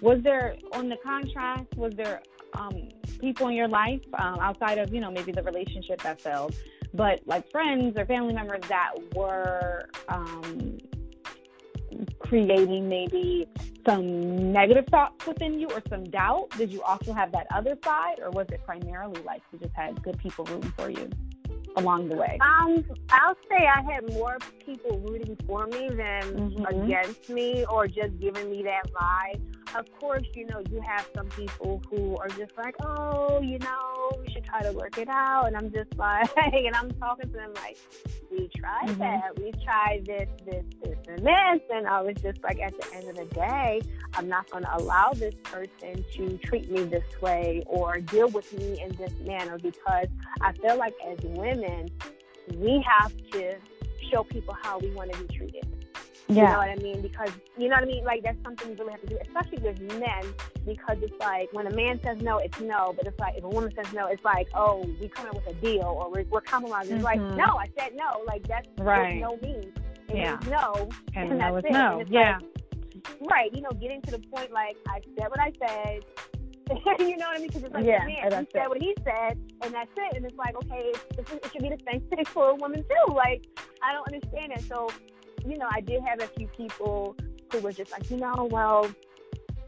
[0.00, 2.22] Was there, on the contrast, was there
[2.54, 2.88] um,
[3.20, 6.54] people in your life um, outside of, you know, maybe the relationship that failed,
[6.94, 10.78] but like friends or family members that were um,
[12.20, 13.46] creating maybe
[13.86, 16.50] some negative thoughts within you or some doubt?
[16.56, 20.02] Did you also have that other side, or was it primarily like you just had
[20.02, 21.10] good people rooting for you
[21.76, 22.38] along the way?
[22.40, 26.64] Um, I'll say I had more people rooting for me than mm-hmm.
[26.66, 29.40] against me, or just giving me that vibe
[29.76, 34.10] of course, you know, you have some people who are just like, oh, you know,
[34.18, 35.46] we should try to work it out.
[35.46, 37.76] And I'm just like, and I'm talking to them like,
[38.30, 39.00] we tried mm-hmm.
[39.00, 39.38] that.
[39.38, 41.60] We tried this, this, this, and this.
[41.70, 43.82] And I was just like, at the end of the day,
[44.14, 48.52] I'm not going to allow this person to treat me this way or deal with
[48.58, 50.08] me in this manner because
[50.40, 51.88] I feel like as women,
[52.54, 53.56] we have to
[54.10, 55.77] show people how we want to be treated.
[56.28, 56.42] Yeah.
[56.42, 57.02] You know what I mean?
[57.02, 58.04] Because you know what I mean?
[58.04, 60.22] Like that's something you really have to do, especially with men,
[60.66, 62.92] because it's like when a man says no, it's no.
[62.94, 65.46] But it's like if a woman says no, it's like, oh, we come up with
[65.46, 66.96] a deal or we're, we're compromising.
[66.96, 67.24] It's mm-hmm.
[67.24, 68.22] like, no, I said no.
[68.26, 69.20] Like that's right.
[69.20, 69.72] no means.
[70.10, 70.38] It yeah.
[70.50, 70.90] no.
[71.14, 71.72] And, and no that's it.
[71.72, 72.04] no.
[72.10, 72.38] yeah.
[73.20, 73.54] Like, right.
[73.54, 76.04] You know, getting to the point like I said what I said.
[76.98, 77.46] you know what I mean?
[77.46, 80.16] Because it's like, yeah, man, he said what he said, and that's it.
[80.16, 83.14] And it's like, okay, it, it should be the same thing for a woman too.
[83.14, 83.46] Like,
[83.82, 84.62] I don't understand it.
[84.68, 84.90] So
[85.50, 87.16] you know, I did have a few people
[87.52, 88.90] who were just like, you know, well,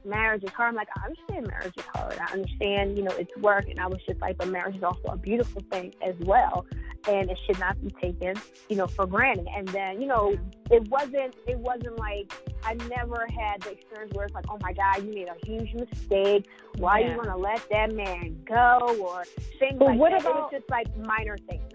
[0.05, 0.71] marriage is hard.
[0.71, 2.19] I'm like, I understand marriage is hard.
[2.19, 3.69] I understand, you know, it's work.
[3.69, 6.67] And I was just like, but marriage is also a beautiful thing as well.
[7.09, 8.35] And it should not be taken,
[8.69, 9.47] you know, for granted.
[9.57, 10.37] And then, you know,
[10.71, 14.75] it wasn't, it wasn't like, I never had the experience where it's like, oh my
[14.75, 16.47] God, you made a huge mistake.
[16.77, 17.11] Why yeah.
[17.11, 18.97] you want to let that man go?
[19.01, 19.25] Or
[19.59, 20.21] things but like what that.
[20.21, 21.73] About, it was just like minor things.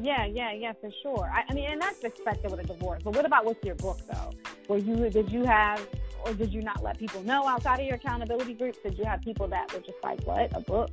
[0.00, 1.30] Yeah, yeah, yeah, for sure.
[1.32, 3.02] I, I, mean, and that's expected with a divorce.
[3.02, 4.32] But what about with your book, though?
[4.68, 5.86] Were you did you have,
[6.24, 8.78] or did you not let people know outside of your accountability groups?
[8.82, 10.90] Did you have people that were just like, "What a book"?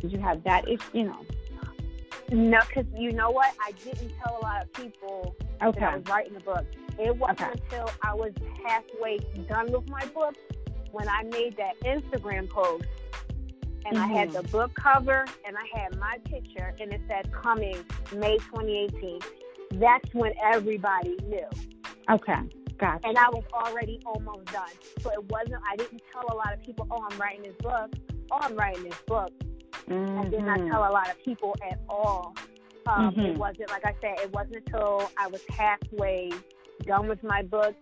[0.00, 0.68] Did you have that?
[0.68, 1.24] If you know.
[2.30, 3.54] No, because you know what?
[3.64, 5.80] I didn't tell a lot of people okay.
[5.80, 6.66] that I was writing the book.
[6.98, 7.60] It wasn't okay.
[7.62, 8.32] until I was
[8.64, 9.18] halfway
[9.48, 10.34] done with my book
[10.90, 12.84] when I made that Instagram post
[13.86, 14.12] and mm-hmm.
[14.12, 14.50] I had the mm-hmm.
[14.50, 17.76] book cover and I had my picture and it said coming
[18.14, 19.20] May 2018.
[19.72, 21.46] That's when everybody knew.
[22.10, 22.40] Okay.
[22.78, 23.06] Gotcha.
[23.06, 24.68] And I was already almost done.
[25.00, 27.92] So it wasn't, I didn't tell a lot of people, oh, I'm writing this book.
[28.30, 29.30] Oh, I'm writing this book.
[29.88, 30.20] Mm-hmm.
[30.20, 30.70] I did not mm-hmm.
[30.70, 32.34] tell a lot of people at all.
[32.86, 33.20] Um, mm-hmm.
[33.20, 36.32] It wasn't, like I said, it wasn't until I was halfway
[36.82, 37.74] done with my book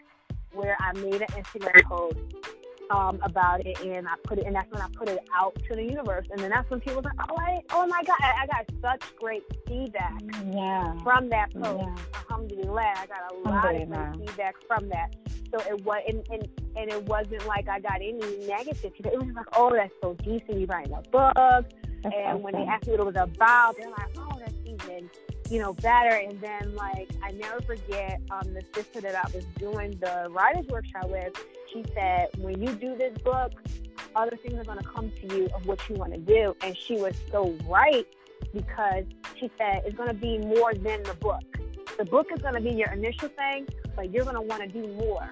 [0.52, 2.18] where I made an Instagram post
[2.90, 5.74] um, about it, and I put it, and that's when I put it out to
[5.74, 6.26] the universe.
[6.30, 8.66] And then that's when people were like, "Oh, I, oh my God!" I, I got
[8.80, 10.94] such great feedback yeah.
[11.02, 11.84] from that post.
[11.84, 12.20] Yeah.
[12.30, 15.14] Alhamdulillah, I got a lot of great feedback from that.
[15.50, 18.12] So it was, and, and, and it wasn't like I got any
[18.46, 18.92] negative.
[18.96, 19.12] Feedback.
[19.12, 20.60] It was like, "Oh, that's so decent.
[20.60, 21.66] You writing a book." That's
[22.04, 22.42] and awesome.
[22.42, 25.10] when they asked me what it was about, they're like, "Oh, that's even."
[25.50, 26.08] You know, better.
[26.08, 30.64] And then, like, I never forget um, the sister that I was doing the writers
[30.68, 31.34] workshop with
[31.74, 33.52] she said, when you do this book,
[34.14, 36.56] other things are going to come to you of what you want to do.
[36.62, 38.06] And she was so right
[38.54, 39.04] because
[39.36, 41.42] she said it's going to be more than the book.
[41.98, 43.66] The book is going to be your initial thing,
[43.96, 45.28] but you're going to want to do more.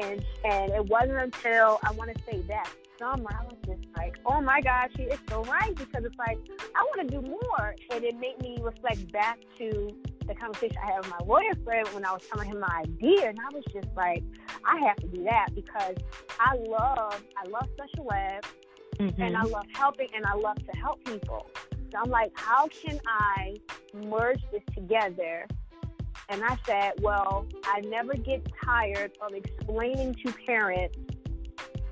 [0.00, 2.68] And and it wasn't until I want to say that
[2.98, 6.38] summer I was just like, oh my gosh, she is so right because it's like
[6.74, 9.94] I want to do more, and it made me reflect back to
[10.26, 13.28] the conversation I had with my lawyer friend when I was telling him my idea,
[13.28, 14.22] and I was just like,
[14.64, 15.96] I have to do that because
[16.38, 18.44] I love, I love special ed,
[18.98, 19.20] mm-hmm.
[19.20, 21.46] and I love helping, and I love to help people.
[21.92, 23.54] So I'm like, how can I
[23.94, 25.46] merge this together?
[26.28, 30.98] And I said, well, I never get tired of explaining to parents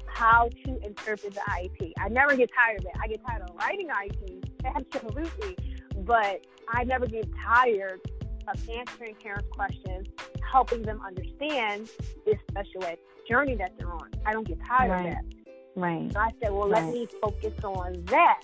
[0.07, 1.93] how to interpret the IEP.
[1.99, 2.93] I never get tired of it.
[3.03, 5.57] I get tired of writing IEP, absolutely,
[5.99, 8.01] but I never get tired
[8.49, 10.09] of answering parents' questions,
[10.51, 11.88] helping them understand
[12.24, 14.11] this special ed journey that they're on.
[14.26, 15.07] I don't get tired right.
[15.07, 15.24] of that.
[15.74, 16.12] Right.
[16.12, 16.84] So I said, well, right.
[16.84, 18.43] let me focus on that.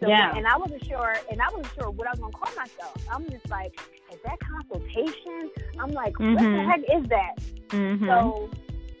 [0.00, 0.36] So yeah.
[0.36, 2.96] and I wasn't sure, and I wasn't sure what I was gonna call myself.
[3.10, 3.78] I'm just like,
[4.12, 5.50] is that consultation?
[5.78, 6.34] I'm like, mm-hmm.
[6.34, 7.36] what the heck is that?
[7.68, 8.06] Mm-hmm.
[8.06, 8.50] So,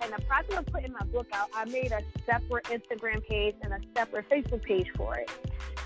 [0.04, 3.72] in the process of putting my book out, I made a separate Instagram page and
[3.72, 5.30] a separate Facebook page for it.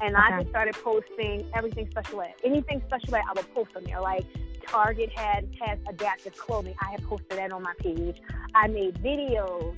[0.02, 0.22] And okay.
[0.22, 2.34] I just started posting everything special ed.
[2.44, 4.00] Anything special ed, I would post on there.
[4.00, 4.24] Like
[4.66, 6.74] Target had has adaptive clothing.
[6.80, 8.20] I had posted that on my page.
[8.54, 9.76] I made videos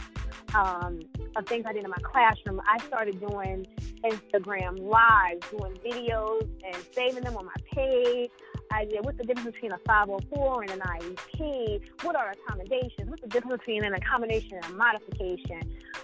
[0.54, 1.00] um,
[1.36, 2.60] of things I did in my classroom.
[2.66, 3.66] I started doing
[4.04, 8.30] Instagram live, doing videos and saving them on my page.
[8.72, 11.80] I did what's the difference between a 504 and an IEP?
[12.02, 13.08] What are accommodations?
[13.10, 15.60] What's the difference between an accommodation and a modification?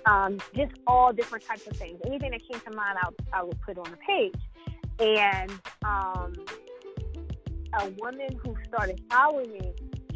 [0.07, 1.99] Um, just all different types of things.
[2.07, 4.35] Anything that came to mind, I, I would put on the page.
[5.01, 5.51] And
[5.85, 6.35] um,
[7.75, 9.73] a woman who started following me,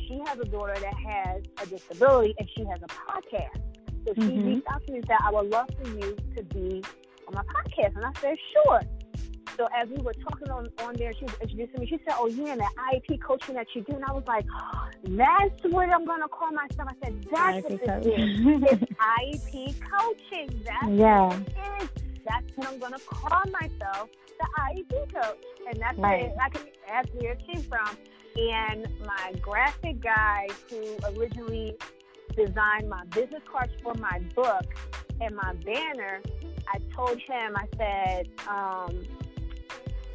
[0.09, 3.61] she has a daughter that has a disability and she has a podcast.
[4.07, 4.47] So she Mhm.
[4.47, 6.83] reached out to me and said, I would love for you to be
[7.29, 7.95] on my podcast.
[7.97, 8.81] And I said, sure.
[9.57, 11.87] So as we were talking on, on there, she was introducing me.
[11.87, 14.47] She said, "Oh, you're in the IEP coaching that you do," and I was like,
[14.55, 18.83] oh, "That's what I'm gonna call myself." I said, "That's IEP what this is.
[18.83, 20.65] It's IEP coaching.
[20.65, 21.27] That's Yeah.
[21.29, 21.89] what it is.
[22.25, 25.37] That's what I'm gonna call myself, the IEP coach."
[25.69, 26.23] And that's Right.
[26.23, 26.35] where
[26.89, 27.97] that's where it came from.
[28.37, 31.77] And my graphic guy, who originally
[32.35, 34.65] designed my business cards for my book
[35.21, 36.23] and my banner,
[36.69, 39.03] I told him, I said, um,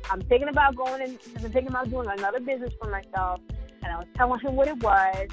[0.09, 3.39] I'm thinking about going and I'm thinking about doing another business for myself.
[3.83, 5.27] And I was telling him what it was.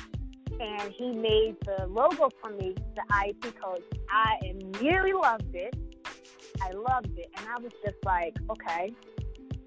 [0.60, 3.82] And he made the logo for me, the IEP coach.
[4.10, 5.74] I immediately loved it.
[6.62, 7.28] I loved it.
[7.36, 8.94] And I was just like, okay,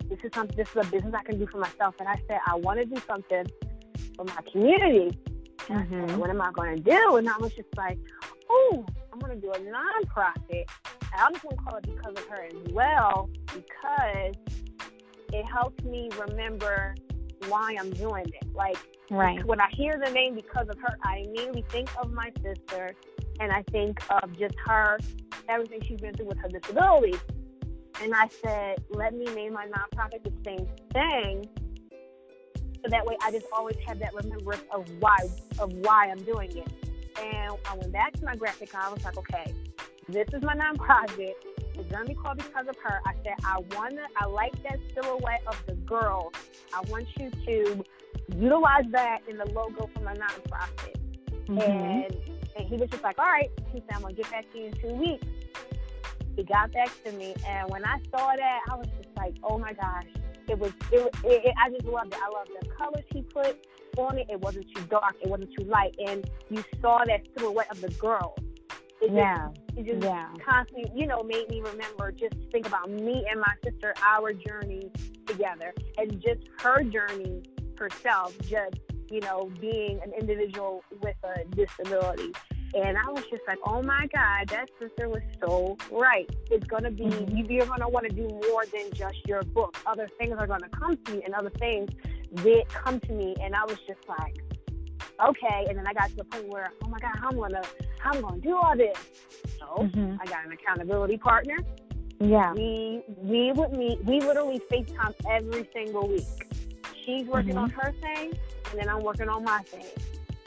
[0.10, 1.96] this is something, this is a business I can do for myself.
[2.00, 3.46] And I said, I want to do something
[4.16, 5.18] for my community.
[5.70, 6.18] And I said, Mhm.
[6.18, 7.18] what am I going to do?
[7.18, 7.98] And I was just like,
[8.50, 10.66] oh, I'm going to do a nonprofit.
[11.12, 14.36] And I'm just going to call it because of her as well, because
[15.34, 16.96] it helps me remember
[17.48, 18.54] why I'm doing it.
[18.54, 18.78] Like,
[19.10, 19.44] Right.
[19.46, 22.94] when I hear the name because of her, I immediately think of my sister
[23.40, 24.98] and I think of just her,
[25.48, 27.16] everything she's been through with her disability.
[28.02, 31.48] And I said, let me name my nonprofit the same thing.
[32.84, 35.18] So that way I just always have that remembrance of why
[35.60, 36.68] of why I'm doing it.
[37.20, 39.54] And I went back to my graphic and I was like, okay,
[40.08, 41.34] this is my nonprofit.
[41.92, 43.00] Gonna be called because of her.
[43.06, 46.32] I said I wanna I like that silhouette of the girl.
[46.74, 47.84] I want you to
[48.36, 50.96] utilize that in the logo for my nonprofit.
[51.48, 52.06] Mhm.
[52.06, 52.18] And
[52.58, 53.50] and he was just like, All right.
[53.72, 55.26] He said, I'm gonna get back to you in two weeks.
[56.36, 59.58] He got back to me and when I saw that I was just like, Oh
[59.58, 60.06] my gosh.
[60.50, 62.20] It was it, it, it I just loved it.
[62.22, 63.58] I loved the colors he put
[63.98, 64.28] on it.
[64.30, 67.90] It wasn't too dark, it wasn't too light, and you saw that silhouette of the
[67.92, 68.36] girl.
[69.02, 69.50] It just, Yeah.
[69.78, 70.28] It just Yeah.
[70.44, 74.92] constantly, you know, made me remember just think about me and my sister, our journey
[75.26, 77.44] together, and just her journey
[77.78, 78.76] herself, just,
[79.12, 82.32] you know, being an individual with a disability.
[82.74, 86.30] And I was just like, oh my God, that sister was so right.
[86.52, 87.38] It's going to be, Mhm.
[87.38, 89.78] you- you're going to want to do more than just your book.
[89.86, 91.90] Other things are going to come to you, and other things
[92.44, 93.36] did come to me.
[93.42, 94.36] And I was just like,
[95.24, 95.66] okay.
[95.70, 97.64] And then I got to the point where, oh my God, how am I gonna
[98.00, 98.98] how am I gonna do all this?
[99.60, 100.16] So mm-hmm.
[100.22, 101.58] I got an accountability partner.
[102.20, 102.54] Yeah.
[102.54, 106.26] We we would meet we literally FaceTime every single week.
[107.06, 107.60] She's working mm-hmm.
[107.60, 108.34] on her thing
[108.72, 109.86] and then I'm working on my thing.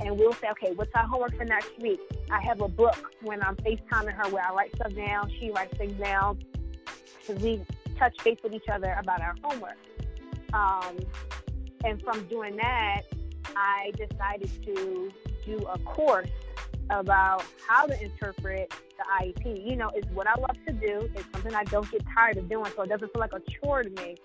[0.00, 2.00] And we'll say, okay, what's our homework for next week?
[2.30, 5.76] I have a book when I'm FaceTiming her where I write stuff down, she writes
[5.76, 6.38] things down.
[7.26, 7.62] So we
[7.98, 9.76] touch base with each other about our homework.
[10.54, 10.98] Um,
[11.84, 13.02] and from doing that,
[13.56, 15.12] I decided to
[15.44, 16.28] do a course
[16.90, 19.68] about how to interpret the IEP.
[19.68, 21.08] You know, it's what I love to do.
[21.14, 23.82] It's something I don't get tired of doing, so it doesn't feel like a chore
[23.82, 24.16] to me.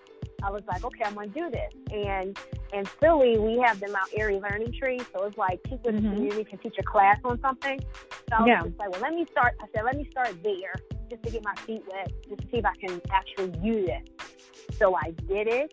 [0.42, 1.72] I was like, okay, I'm gonna do this.
[1.92, 2.38] And
[2.72, 6.02] in Philly, we have the Mount Airy Learning Tree, so it's like people in the
[6.02, 6.14] mm-hmm.
[6.14, 7.80] community can teach a class on something.
[8.28, 8.62] So I was yeah.
[8.62, 9.54] just like, well, let me start.
[9.60, 10.74] I said, let me start there
[11.08, 14.10] just to get my feet wet, just to see if I can actually use it.
[14.78, 15.72] So I did it,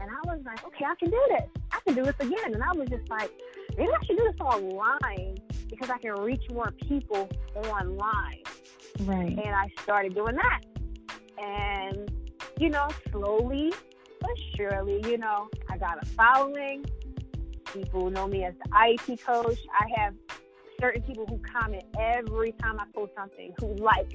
[0.00, 1.48] and I was like, okay, I can do this.
[1.72, 2.54] I can do this again.
[2.54, 3.30] And I was just like,
[3.76, 5.36] maybe I should do this online
[5.68, 8.42] because I can reach more people online.
[9.00, 9.30] Right.
[9.30, 10.60] And I started doing that.
[11.38, 12.10] And,
[12.58, 13.72] you know, slowly
[14.20, 16.84] but surely, you know, I got a following.
[17.72, 19.58] People know me as the IEP coach.
[19.78, 20.14] I have
[20.80, 24.12] certain people who comment every time I post something, who like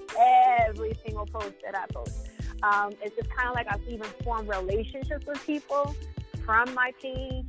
[0.67, 2.29] every single post that I post.
[2.66, 5.95] Um, it's just kind of like I've even formed relationships with people
[6.45, 7.45] from my page,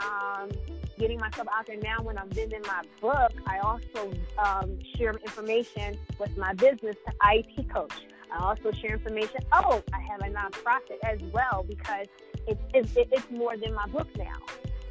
[0.00, 0.50] um,
[0.98, 2.02] getting myself out there now.
[2.02, 7.68] When I'm vending my book, I also um, share information with my business, the IEP
[7.72, 7.94] Coach.
[8.32, 9.40] I also share information.
[9.52, 12.06] Oh, I have a nonprofit as well because
[12.46, 14.36] it's it's, it's more than my book now.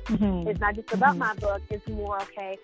[0.05, 0.49] Mm-hmm.
[0.49, 1.19] It's not just about mm-hmm.
[1.19, 1.61] my book.
[1.69, 2.57] It's more okay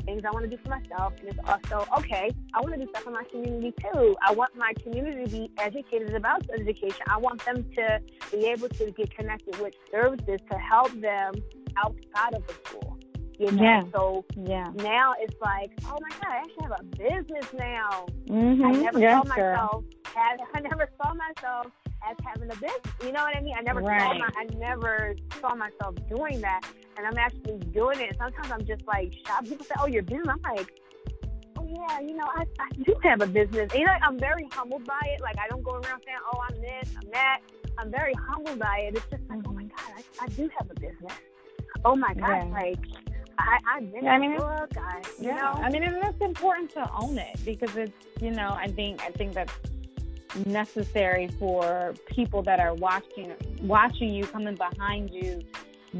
[0.00, 1.14] things I want to do for myself.
[1.20, 4.16] And it's also, okay, I want to do stuff for my community too.
[4.22, 7.00] I want my community to be educated about education.
[7.08, 11.34] I want them to be able to get connected with services to help them
[11.76, 12.98] outside of the school.
[13.38, 13.62] You know?
[13.62, 13.82] Yeah.
[13.94, 14.70] So yeah.
[14.76, 18.06] now it's like, oh my God, I actually have a business now.
[18.26, 18.64] Mm-hmm.
[18.64, 19.84] I never yes, saw myself
[20.14, 21.66] had, I never saw myself
[22.08, 22.94] as having a business.
[23.02, 23.54] You know what I mean?
[23.58, 24.00] I never right.
[24.00, 26.62] saw my, I never saw myself doing that,
[26.96, 28.16] and I'm actually doing it.
[28.18, 29.48] Sometimes I'm just like shocked.
[29.48, 30.70] People say, "Oh, you're business." I'm like,
[31.58, 34.48] "Oh yeah, you know, I, I do have a business." And, you know, I'm very
[34.52, 35.20] humbled by it.
[35.20, 37.40] Like I don't go around saying, "Oh, I'm this, I'm that."
[37.78, 38.96] I'm very humbled by it.
[38.96, 39.92] It's just like, "Oh my mm-hmm.
[39.94, 41.12] God, I, I do have a business."
[41.84, 42.78] Oh my God, like.
[43.38, 45.36] I, I, yeah, I mean, book, I, yeah.
[45.36, 45.52] Know?
[45.62, 49.10] I mean, and it's important to own it because it's, you know, I think, I
[49.12, 49.54] think that's
[50.46, 55.42] necessary for people that are watching watching you coming behind you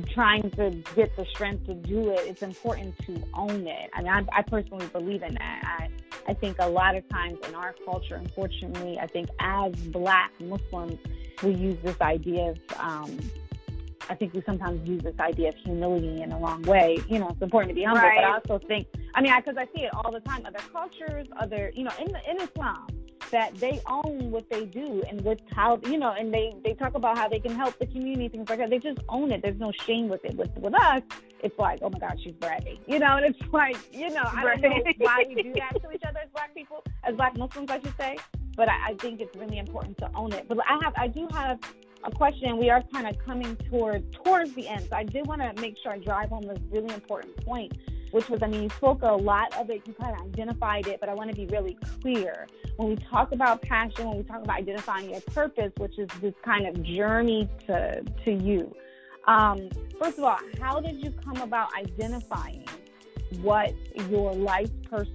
[0.08, 4.12] trying to get the strength to do it it's important to own it I mean,
[4.12, 7.74] I, I personally believe in that I, I think a lot of times in our
[7.84, 10.98] culture unfortunately i think as black muslims
[11.42, 13.18] we use this idea of um,
[14.10, 16.98] I think we sometimes use this idea of humility in a wrong way.
[17.08, 18.16] You know, it's important to be humble, right.
[18.16, 20.44] but I also think, I mean, because I, I, see it all the time.
[20.44, 22.88] Other cultures, other, you know, in the, in Islam,
[23.30, 26.94] that they own what they do and with how you know and they they talk
[26.94, 28.70] about how they can help the community things like that.
[28.70, 29.42] They just own it.
[29.42, 30.36] There's no shame with it.
[30.36, 31.02] With with us
[31.42, 32.78] it's like oh my god she's bragging.
[32.86, 35.90] You know and it's like you know i don't know why we do that to
[35.92, 38.16] each other as black people as black muslims i should say
[38.56, 40.46] but I, I think it's really important to own it.
[40.48, 41.58] But i have i do have
[42.04, 45.40] a question we are kind of coming toward towards the end so i did want
[45.40, 47.72] to make sure i drive home this really important point
[48.10, 51.00] which was, I mean, you spoke a lot of it, you kind of identified it,
[51.00, 52.46] but I want to be really clear.
[52.76, 56.34] When we talk about passion, when we talk about identifying your purpose, which is this
[56.44, 58.74] kind of journey to, to you,
[59.26, 59.68] um,
[60.00, 62.64] first of all, how did you come about identifying
[63.38, 63.74] what
[64.08, 64.70] your life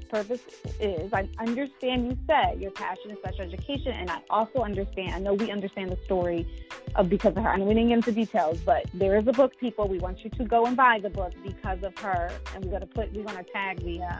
[0.09, 0.41] purpose
[0.79, 1.11] is.
[1.13, 5.13] I understand you said your passion is special education, and I also understand.
[5.13, 6.47] I know we understand the story
[6.95, 7.49] of because of her.
[7.49, 9.57] I know we didn't into details, but there is a book.
[9.57, 12.71] People, we want you to go and buy the book because of her, and we're
[12.71, 14.19] gonna put we're gonna tag the uh,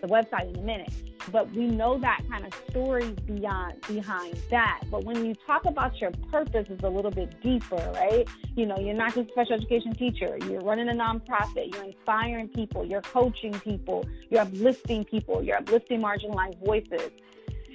[0.00, 0.92] the website in a minute.
[1.32, 4.82] But we know that kind of story beyond behind that.
[4.90, 8.28] But when you talk about your purpose, is a little bit deeper, right?
[8.56, 10.36] You know, you're not just a special education teacher.
[10.48, 11.72] You're running a nonprofit.
[11.72, 12.84] You're inspiring people.
[12.84, 14.04] You're coaching people.
[14.30, 15.42] You're uplifting people.
[15.42, 17.10] You're uplifting marginalized voices.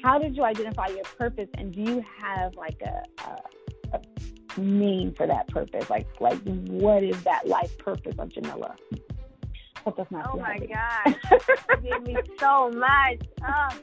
[0.04, 3.04] How did you identify your purpose, and do you have like a,
[3.94, 5.90] a, a name for that purpose?
[5.90, 8.76] Like, like what is that life purpose of Jamilah?
[9.86, 10.30] That's not.
[10.32, 11.16] Oh my gosh,
[11.84, 13.22] you gave me so much.
[13.48, 13.80] Oh.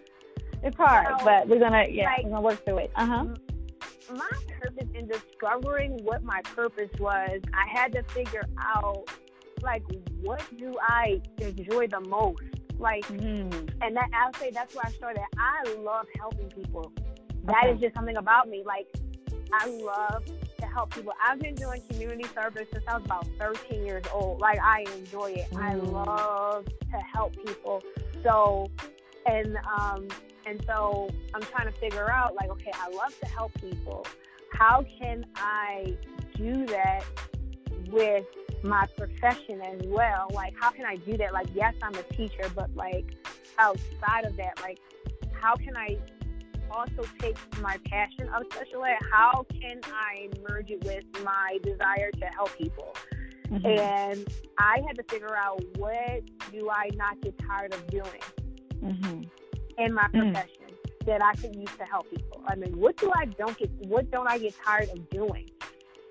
[0.62, 2.90] It's hard, so, but we're gonna yeah, like, we're gonna work through it.
[2.97, 3.24] Uh huh.
[4.14, 4.30] My
[4.61, 9.09] purpose in discovering what my purpose was, I had to figure out
[9.62, 9.82] like
[10.22, 12.42] what do I enjoy the most.
[12.78, 13.53] Like, mm.
[13.80, 15.22] and that I'll say that's where I started.
[15.38, 16.92] I love helping people.
[17.44, 17.72] That okay.
[17.72, 18.62] is just something about me.
[18.66, 18.86] Like,
[19.53, 20.24] I love
[20.59, 21.13] to help people.
[21.23, 24.41] I've been doing community service since I was about 13 years old.
[24.41, 25.51] Like I enjoy it.
[25.51, 25.63] Mm.
[25.63, 27.83] I love to help people.
[28.23, 28.71] So,
[29.27, 30.09] and um,
[30.47, 34.07] and so I'm trying to figure out like, okay, I love to help people.
[34.53, 35.97] How can I
[36.37, 37.05] do that
[37.91, 38.25] with
[38.63, 40.29] my profession as well?
[40.33, 41.33] Like, how can I do that?
[41.33, 43.15] Like, yes, I'm a teacher, but like
[43.59, 44.79] outside of that, like,
[45.33, 45.99] how can I
[46.77, 48.97] also take my passion of special ed?
[49.11, 52.95] How can I merge it with my desire to help people?
[53.49, 53.66] Mm-hmm.
[53.66, 56.22] And I had to figure out what
[56.53, 58.22] do I not get tired of doing
[58.83, 59.22] mm-hmm.
[59.79, 60.33] in my mm.
[60.33, 61.07] profession mm-hmm.
[61.07, 62.43] that I could use to help people.
[62.47, 63.70] I mean, what do I don't get?
[63.87, 65.49] What don't I get tired of doing?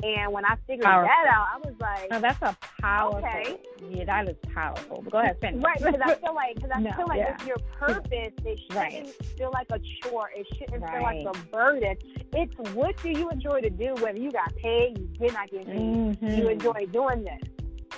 [0.04, 1.08] And when I figured powerful.
[1.08, 3.58] that out, I was like, "No, that's a powerful." Okay.
[3.90, 5.02] Yeah, that is powerful.
[5.04, 5.64] But go ahead, finish.
[5.64, 7.36] Right, because I feel like because I no, feel like yeah.
[7.36, 8.34] it's your purpose.
[8.44, 9.24] It shouldn't right.
[9.38, 10.30] feel like a chore.
[10.36, 10.94] It shouldn't right.
[10.94, 11.98] feel like a burden.
[12.34, 13.96] It's what do you enjoy to do?
[14.00, 16.28] Whether you got paid, you did not get paid, mm-hmm.
[16.28, 17.42] you enjoy doing this.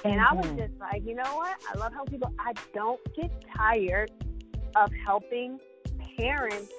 [0.04, 0.20] And mm-hmm.
[0.20, 0.60] I was mm-hmm.
[0.60, 1.58] just like, you know what?
[1.74, 2.34] I love helping people.
[2.40, 4.12] I don't get tired
[4.76, 5.60] of helping
[6.18, 6.72] parents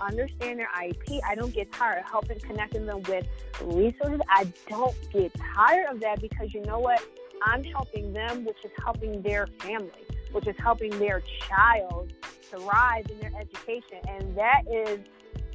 [0.00, 1.20] understand their IEP.
[1.26, 3.26] I don't get tired of helping connecting them with
[3.62, 4.20] resources.
[4.28, 7.02] I don't get tired of that because you know what?
[7.42, 13.18] I'm helping them, which is helping their family, which is helping their child thrive in
[13.20, 13.98] their education.
[14.08, 15.00] And that is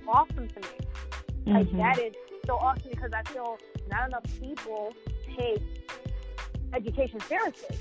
[0.07, 0.67] awesome to me.
[1.45, 1.51] Mm-hmm.
[1.51, 2.13] Like that is
[2.45, 3.57] so awesome because I feel
[3.89, 4.93] not enough people
[5.37, 5.61] take
[6.73, 7.77] education seriously.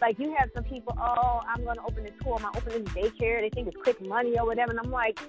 [0.00, 2.58] Like you have some people, oh, I'm going to open this school, I'm going to
[2.58, 3.40] open this daycare.
[3.40, 5.20] They think it's quick money or whatever, and I'm like,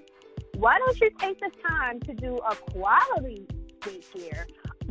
[0.58, 3.48] why don't you take the time to do a quality
[3.82, 4.46] daycare,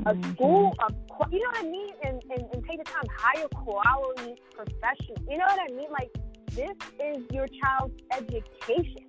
[0.06, 0.32] a mm-hmm.
[0.32, 0.92] school, a,
[1.30, 5.16] you know what I mean, and, and, and take the time hire quality professional.
[5.28, 5.90] You know what I mean?
[5.90, 6.10] Like
[6.52, 9.06] this is your child's education.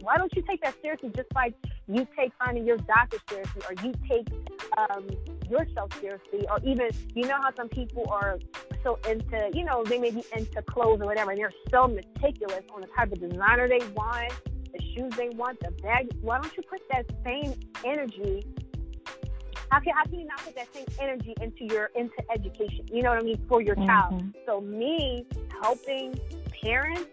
[0.00, 1.10] Why don't you take that seriously?
[1.14, 1.54] Just like
[1.86, 4.26] you take finding your doctor seriously, or you take
[4.78, 5.08] um,
[5.50, 8.38] yourself seriously, or even you know how some people are
[8.82, 12.62] so into, you know, they may be into clothes or whatever, and they're so meticulous
[12.74, 14.32] on the type of designer they want
[14.72, 16.08] the shoes they want, the bag.
[16.20, 17.54] Why don't you put that same
[17.84, 18.44] energy?
[19.70, 22.86] How can how can you not put that same energy into your into education?
[22.92, 23.86] You know what I mean for your mm-hmm.
[23.86, 24.24] child.
[24.46, 25.26] So me
[25.62, 26.18] helping
[26.62, 27.06] parents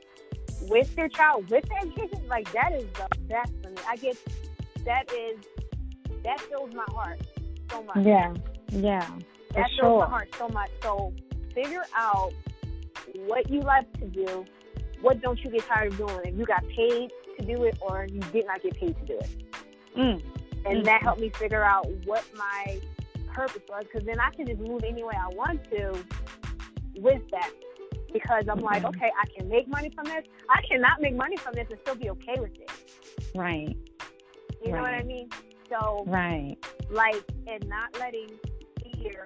[0.63, 3.77] with their child with their education, like that is the best for me.
[3.87, 4.17] I get
[4.85, 5.45] that is
[6.23, 7.21] that fills my heart
[7.69, 8.05] so much.
[8.05, 8.33] Yeah,
[8.69, 9.07] yeah.
[9.53, 9.99] That fills sure.
[9.99, 10.69] my heart so much.
[10.81, 11.13] So
[11.53, 12.33] figure out
[13.27, 14.45] what you like to do.
[15.01, 16.19] What don't you get tired of doing?
[16.25, 19.17] If you got paid to do it or you did not get paid to do
[19.19, 19.53] it.
[19.97, 20.21] Mm.
[20.65, 20.85] And mm.
[20.85, 22.79] that helped me figure out what my
[23.33, 26.03] purpose was because then I can just move any way I want to
[26.97, 27.51] with that.
[28.11, 28.97] Because I'm like, mm-hmm.
[28.97, 30.23] okay, I can make money from this.
[30.49, 32.71] I cannot make money from this and still be okay with it.
[33.35, 33.75] Right.
[34.65, 34.75] You right.
[34.75, 35.29] know what I mean?
[35.69, 36.55] So, right.
[36.89, 38.29] Like, and not letting
[38.81, 39.23] fear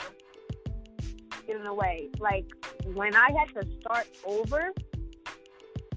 [1.45, 2.09] get in the way.
[2.19, 2.45] Like,
[2.93, 4.73] when I had to start over,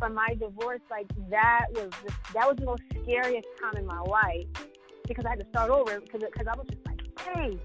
[0.04, 4.00] from my divorce, like that was the, that was the most scariest time in my
[4.00, 4.46] life
[5.08, 7.58] because I had to start over because because I was just like, hey,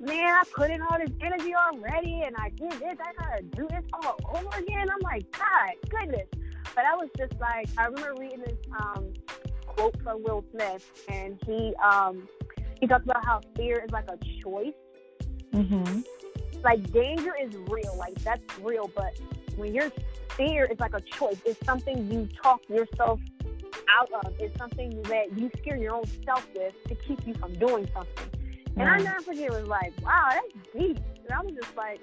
[0.00, 2.96] man, I put in all this energy already, and I did this.
[3.00, 4.88] I gotta do this all over again.
[4.90, 6.26] I'm like, God, goodness.
[6.74, 9.12] But I was just like, I remember reading this um,
[9.66, 12.28] quote from Will Smith, and he um,
[12.80, 14.74] he talks about how fear is like a choice.
[15.54, 16.00] Mm-hmm.
[16.64, 19.16] Like danger is real, like that's real, but
[19.56, 19.90] when you're
[20.36, 21.40] fear is like a choice.
[21.44, 23.20] It's something you talk yourself
[23.88, 24.34] out of.
[24.38, 28.30] It's something that you scare your own self with to keep you from doing something.
[28.76, 30.98] And I never forget it was like, wow, that's deep.
[31.24, 32.00] And I was just like,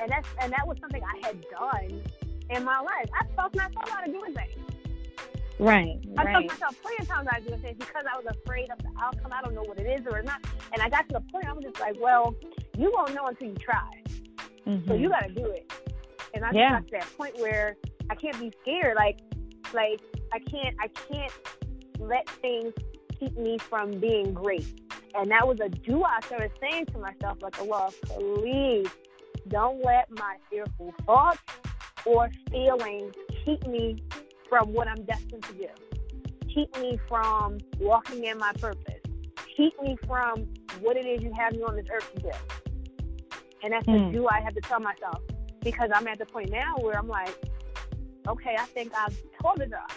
[0.00, 2.02] and that's and that was something I had done
[2.50, 3.08] in my life.
[3.14, 4.54] I talked myself out of doing things.
[5.58, 6.00] Right.
[6.16, 6.32] I right.
[6.32, 8.90] talked myself plenty of times out of doing things because I was afraid of the
[9.00, 9.30] outcome.
[9.32, 10.40] I don't know what it is or not.
[10.72, 12.34] And I got to the point I was just like, well,
[12.78, 13.90] you won't know until you try.
[14.66, 14.88] Mm-hmm.
[14.88, 15.70] So you got to do it
[16.34, 16.70] and I yeah.
[16.70, 17.76] got to that point where
[18.08, 18.96] I can't be scared.
[18.96, 19.20] Like,
[19.72, 20.00] like
[20.32, 21.32] I can't, I can't
[21.98, 22.72] let things
[23.18, 24.66] keep me from being great.
[25.14, 28.88] And that was a do I started saying to myself, like, Allah, please
[29.48, 31.38] don't let my fearful thoughts
[32.06, 33.14] or feelings
[33.44, 33.96] keep me
[34.48, 35.68] from what I'm destined to do.
[36.54, 38.94] Keep me from walking in my purpose.
[39.56, 40.46] Keep me from
[40.80, 42.30] what it is you have me on this earth to do.
[43.62, 44.10] And that's mm.
[44.10, 45.20] the do I have to tell myself
[45.62, 47.36] because I'm at the point now where I'm like,
[48.28, 49.92] okay, I think I've told it up.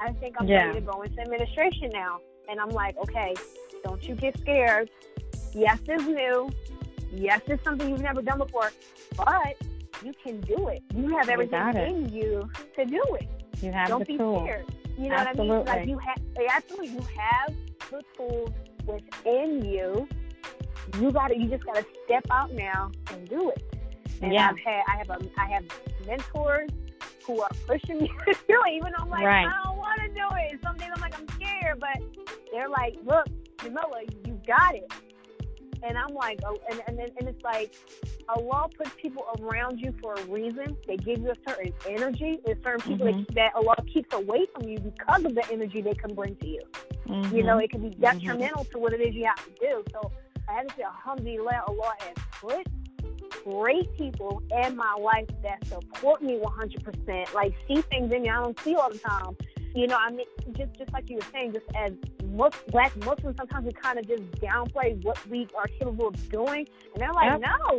[0.00, 0.66] I think I'm yeah.
[0.66, 2.20] ready to go into administration now.
[2.48, 3.34] And I'm like, okay,
[3.84, 4.90] don't you get scared.
[5.54, 6.50] Yes, it's new.
[7.12, 8.72] Yes, it's something you've never done before,
[9.16, 9.56] but
[10.02, 10.82] you can do it.
[10.94, 13.28] You have everything you in you to do it.
[13.60, 14.66] You have don't the be scared.
[14.98, 15.58] You know absolutely.
[15.58, 15.88] what I mean?
[15.88, 16.18] Like you have
[16.50, 17.54] absolutely you have
[17.90, 18.50] the tools
[18.86, 20.08] within you
[20.98, 23.62] you gotta, you just gotta step out now and do it.
[24.22, 24.50] And yeah.
[24.50, 25.64] I've had, I have a, I have
[26.06, 26.70] mentors
[27.26, 29.46] who are pushing me to do it, even though I'm like, right.
[29.46, 30.52] I don't want to do it.
[30.52, 32.02] And some days I'm like, I'm scared, but
[32.52, 33.26] they're like, look,
[33.58, 34.90] Jamilah, you got it.
[35.84, 37.74] And I'm like, oh, and and and it's like,
[38.28, 40.76] Allah puts people around you for a reason.
[40.86, 42.38] They give you a certain energy.
[42.44, 43.24] There's certain people mm-hmm.
[43.34, 46.46] that, that Allah keeps away from you because of the energy they can bring to
[46.46, 46.62] you.
[47.08, 47.36] Mm-hmm.
[47.36, 48.00] You know, it can be mm-hmm.
[48.00, 48.72] detrimental mm-hmm.
[48.72, 49.84] to what it is you have to do.
[49.92, 50.12] So
[50.48, 52.64] I had to say, Alhamdulillah, Allah has put
[53.44, 57.34] great people in my life that support me 100%.
[57.34, 59.36] Like, see things in me I don't see all the time.
[59.74, 61.92] You know, I mean, just just like you were saying, just as
[62.26, 66.66] most black Muslims, sometimes we kind of just downplay what we are capable of doing,
[66.92, 67.40] and they're like, yep.
[67.40, 67.78] "No,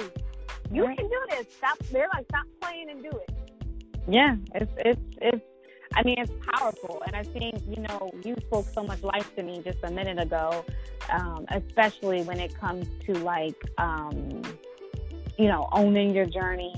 [0.71, 0.97] you right.
[0.97, 1.53] can do this.
[1.55, 3.31] Stop." They're like, "Stop playing and do it."
[4.07, 5.45] Yeah, it's it's it's.
[5.95, 9.43] I mean, it's powerful, and I think you know you spoke so much life to
[9.43, 10.65] me just a minute ago,
[11.11, 14.41] um, especially when it comes to like um,
[15.37, 16.73] you know owning your journey,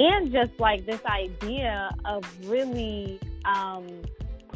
[0.00, 3.20] and just like this idea of really.
[3.44, 3.86] Um,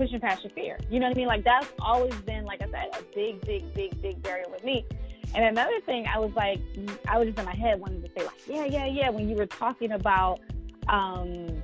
[0.01, 0.79] pushing past your fear.
[0.89, 1.27] You know what I mean?
[1.27, 4.87] Like that's always been, like I said, a big, big, big, big barrier with me.
[5.35, 6.59] And another thing, I was like,
[7.07, 9.11] I was just in my head wanting to say, like, yeah, yeah, yeah.
[9.11, 10.41] When you were talking about,
[10.89, 11.63] um,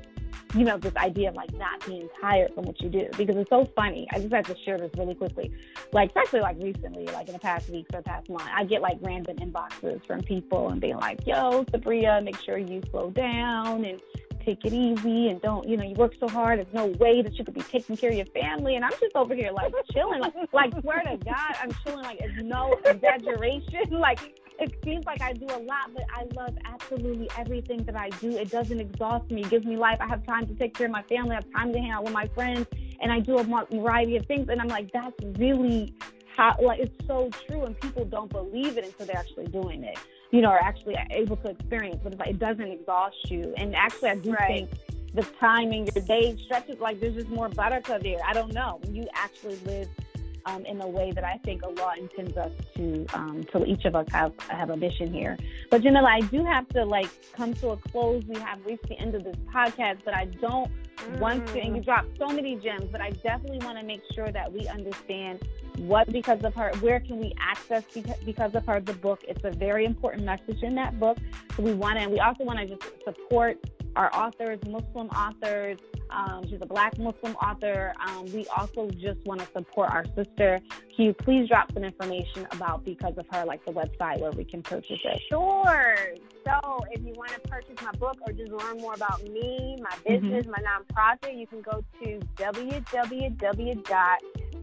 [0.54, 3.50] you know, this idea of like not being tired from what you do, because it's
[3.50, 4.06] so funny.
[4.12, 5.52] I just have to share this really quickly.
[5.92, 8.98] Like, especially like recently, like in the past weeks or past month, I get like
[9.00, 14.00] random inboxes from people and being like, yo, Sabria, make sure you slow down and
[14.46, 16.58] take it easy and don't, you know, you work so hard.
[16.60, 18.76] There's no way that you could be taking care of your family.
[18.76, 22.04] And I'm just over here like chilling, like, like swear to God, I'm chilling.
[22.04, 23.90] Like it's no exaggeration.
[23.90, 28.10] like it seems like I do a lot, but I love absolutely everything that I
[28.20, 28.36] do.
[28.36, 29.42] It doesn't exhaust me.
[29.42, 29.98] It gives me life.
[30.00, 31.32] I have time to take care of my family.
[31.32, 32.66] I have time to hang out with my friends,
[33.00, 34.48] and I do a variety of things.
[34.48, 35.94] And I'm like, that's really
[36.34, 37.64] how, like, it's so true.
[37.64, 39.98] And people don't believe it until they're actually doing it
[40.32, 42.00] you know, are actually able to experience.
[42.02, 43.54] But it doesn't exhaust you.
[43.56, 44.46] And actually, I do right.
[44.46, 44.70] think
[45.14, 48.18] the time in your day stretches like there's just more buttercup there.
[48.26, 48.80] I don't know.
[48.90, 49.88] You actually live
[50.46, 53.06] um, in a way that I think Allah intends us to.
[53.12, 55.36] Um, so each of us have have a mission here.
[55.70, 58.24] But Jamilah, I do have to like come to a close.
[58.26, 61.18] We have reached the end of this podcast, but I don't mm.
[61.18, 61.60] want to.
[61.60, 64.66] And you dropped so many gems, but I definitely want to make sure that we
[64.68, 65.46] understand
[65.78, 67.84] what because of her where can we access
[68.24, 71.18] because of her the book it's a very important message in that book
[71.54, 73.58] so we want to and we also want to just support
[73.96, 75.78] our authors muslim authors
[76.10, 80.60] um, she's a black muslim author um, we also just want to support our sister
[80.94, 84.44] can you please drop some information about because of her like the website where we
[84.44, 85.96] can purchase it sure
[86.44, 89.90] so if you want to purchase my book or just learn more about me my
[89.90, 90.12] mm-hmm.
[90.12, 90.50] business mm-hmm.
[90.50, 93.84] my nonprofit you can go to www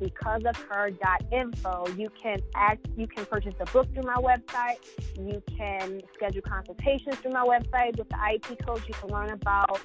[0.04, 1.88] becauseofher.info.
[1.98, 4.78] You can act, you can purchase the book through my website.
[5.18, 8.82] You can schedule consultations through my website with the IEP coach.
[8.88, 9.80] You can learn about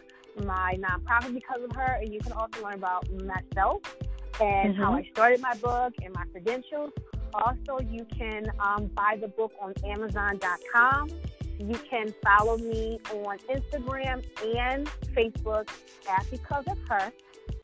[0.45, 3.81] my nonprofit because of her, and you can also learn about myself
[4.41, 4.83] and mm-hmm.
[4.83, 6.93] how I started my book and my credentials.
[7.35, 11.11] Also, you can um, buy the book on Amazon.com.
[11.59, 14.25] You can follow me on Instagram
[14.57, 15.69] and Facebook
[16.09, 17.13] at Because of Her.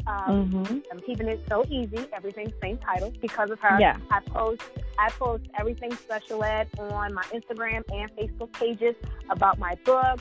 [0.07, 0.79] Um, mm-hmm.
[0.93, 2.07] I'm keeping it so easy.
[2.13, 3.79] Everything same title because of her.
[3.81, 3.97] Yeah.
[4.11, 4.63] I post
[4.99, 8.95] I post everything special ed on my Instagram and Facebook pages
[9.31, 10.21] about my book,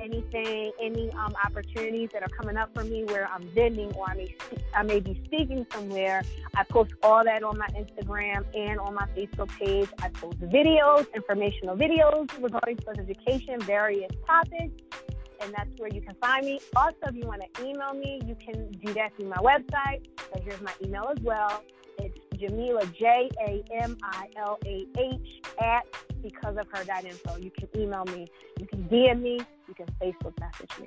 [0.00, 4.14] anything, any um, opportunities that are coming up for me where I'm vending or I
[4.14, 4.36] may
[4.74, 6.22] I may be speaking somewhere.
[6.54, 9.88] I post all that on my Instagram and on my Facebook page.
[10.00, 14.82] I post videos, informational videos regarding special education, various topics
[15.42, 16.60] and that's where you can find me.
[16.76, 20.06] Also, if you want to email me, you can do that through my website.
[20.18, 21.62] So here's my email as well.
[21.98, 25.84] It's Jamilah J A M I L A H at
[26.22, 27.36] because of her info.
[27.36, 28.26] You can email me,
[28.58, 30.86] you can DM me, you can Facebook message me.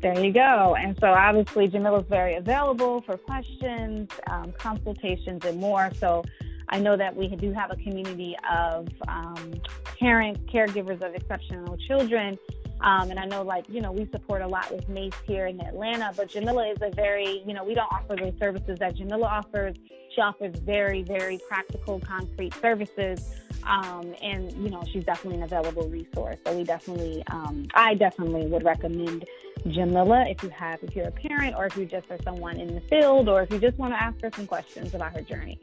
[0.00, 0.76] There you go.
[0.78, 5.90] And so obviously Jamilah is very available for questions, um, consultations, and more.
[5.98, 6.24] So
[6.68, 9.54] I know that we do have a community of um,
[9.98, 12.38] parents, caregivers of exceptional children
[12.80, 15.60] um, and I know, like, you know, we support a lot with MACE here in
[15.60, 19.24] Atlanta, but Jamilah is a very, you know, we don't offer the services that Jamilah
[19.24, 19.76] offers.
[20.14, 23.34] She offers very, very practical, concrete services.
[23.64, 26.36] Um, and, you know, she's definitely an available resource.
[26.46, 29.24] So we definitely, um, I definitely would recommend
[29.66, 32.74] Jamilah if you have, if you're a parent or if you just are someone in
[32.74, 35.58] the field or if you just want to ask her some questions about her journey.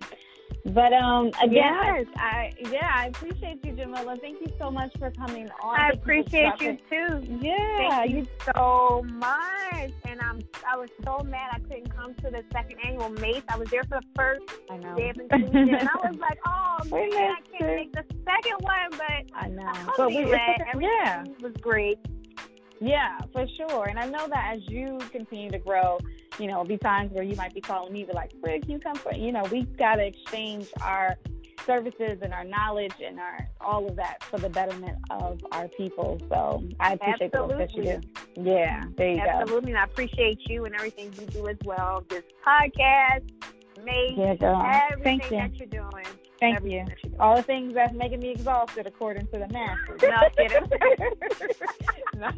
[0.66, 2.06] But um, again, yes.
[2.16, 4.20] I, I, yeah, I appreciate you, Jamilah.
[4.22, 5.80] Thank you so much for coming on.
[5.80, 7.22] I appreciate you too.
[7.42, 9.92] Yeah, thank you, you so much.
[10.06, 13.44] And I'm I was so mad I couldn't come to the second annual Mace.
[13.50, 14.96] I was there for the first I know.
[14.96, 18.90] day of inclusion, and I was like, oh man, I can't make the second one,
[18.92, 19.72] but I know.
[19.98, 22.00] But we, Everything yeah, it was great.
[22.84, 23.88] Yeah, for sure.
[23.88, 26.00] And I know that as you continue to grow,
[26.38, 28.80] you know, be times where you might be calling me, be like, where can you
[28.80, 29.16] come from?
[29.16, 31.16] You know, we've got to exchange our
[31.66, 36.20] services and our knowledge and our all of that for the betterment of our people.
[36.28, 37.56] So I appreciate Absolutely.
[37.56, 38.52] the work that you do.
[38.52, 39.22] Yeah, there you Absolutely.
[39.22, 39.30] go.
[39.30, 39.72] Absolutely.
[39.72, 42.04] And I appreciate you and everything you do as well.
[42.10, 43.30] This podcast,
[43.82, 45.38] me, yeah, everything Thank you.
[45.38, 46.06] that you're doing.
[46.44, 46.86] Thank you.
[47.22, 50.02] All the things that's making me exhausted, according to the masses.
[52.18, 52.32] no,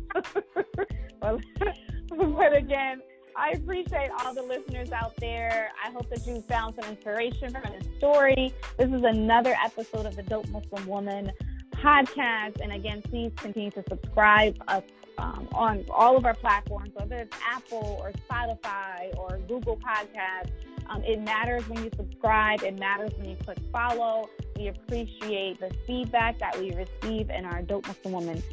[1.23, 1.39] well,
[2.37, 3.01] but again,
[3.35, 5.71] I appreciate all the listeners out there.
[5.83, 8.53] I hope that you found some inspiration from this story.
[8.77, 11.31] This is another episode of the Dope Muslim Woman
[11.73, 12.61] podcast.
[12.61, 14.83] And again, please continue to subscribe us
[15.18, 20.51] um, on all of our platforms, whether it's Apple or Spotify or Google Podcasts.
[20.88, 22.61] Um, it matters when you subscribe.
[22.61, 24.30] It matters when you click follow.
[24.55, 28.43] We appreciate the feedback that we receive in our Dope Muslim Woman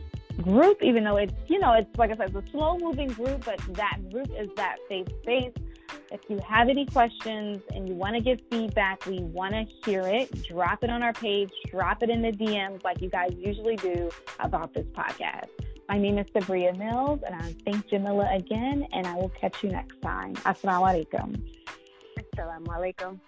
[0.40, 3.44] group, even though it's, you know, it's like I said, it's a slow moving group,
[3.44, 5.52] but that group is that safe space.
[6.10, 10.02] If you have any questions and you want to give feedback, we want to hear
[10.02, 10.42] it.
[10.46, 14.10] Drop it on our page, drop it in the DMs like you guys usually do
[14.40, 15.48] about this podcast.
[15.92, 19.68] My name is Sabria Mills, and I thank Jamilah again, and I will catch you
[19.68, 20.32] next time.
[20.36, 21.38] Assalamu alaikum.
[22.18, 23.20] Assalamu alaikum.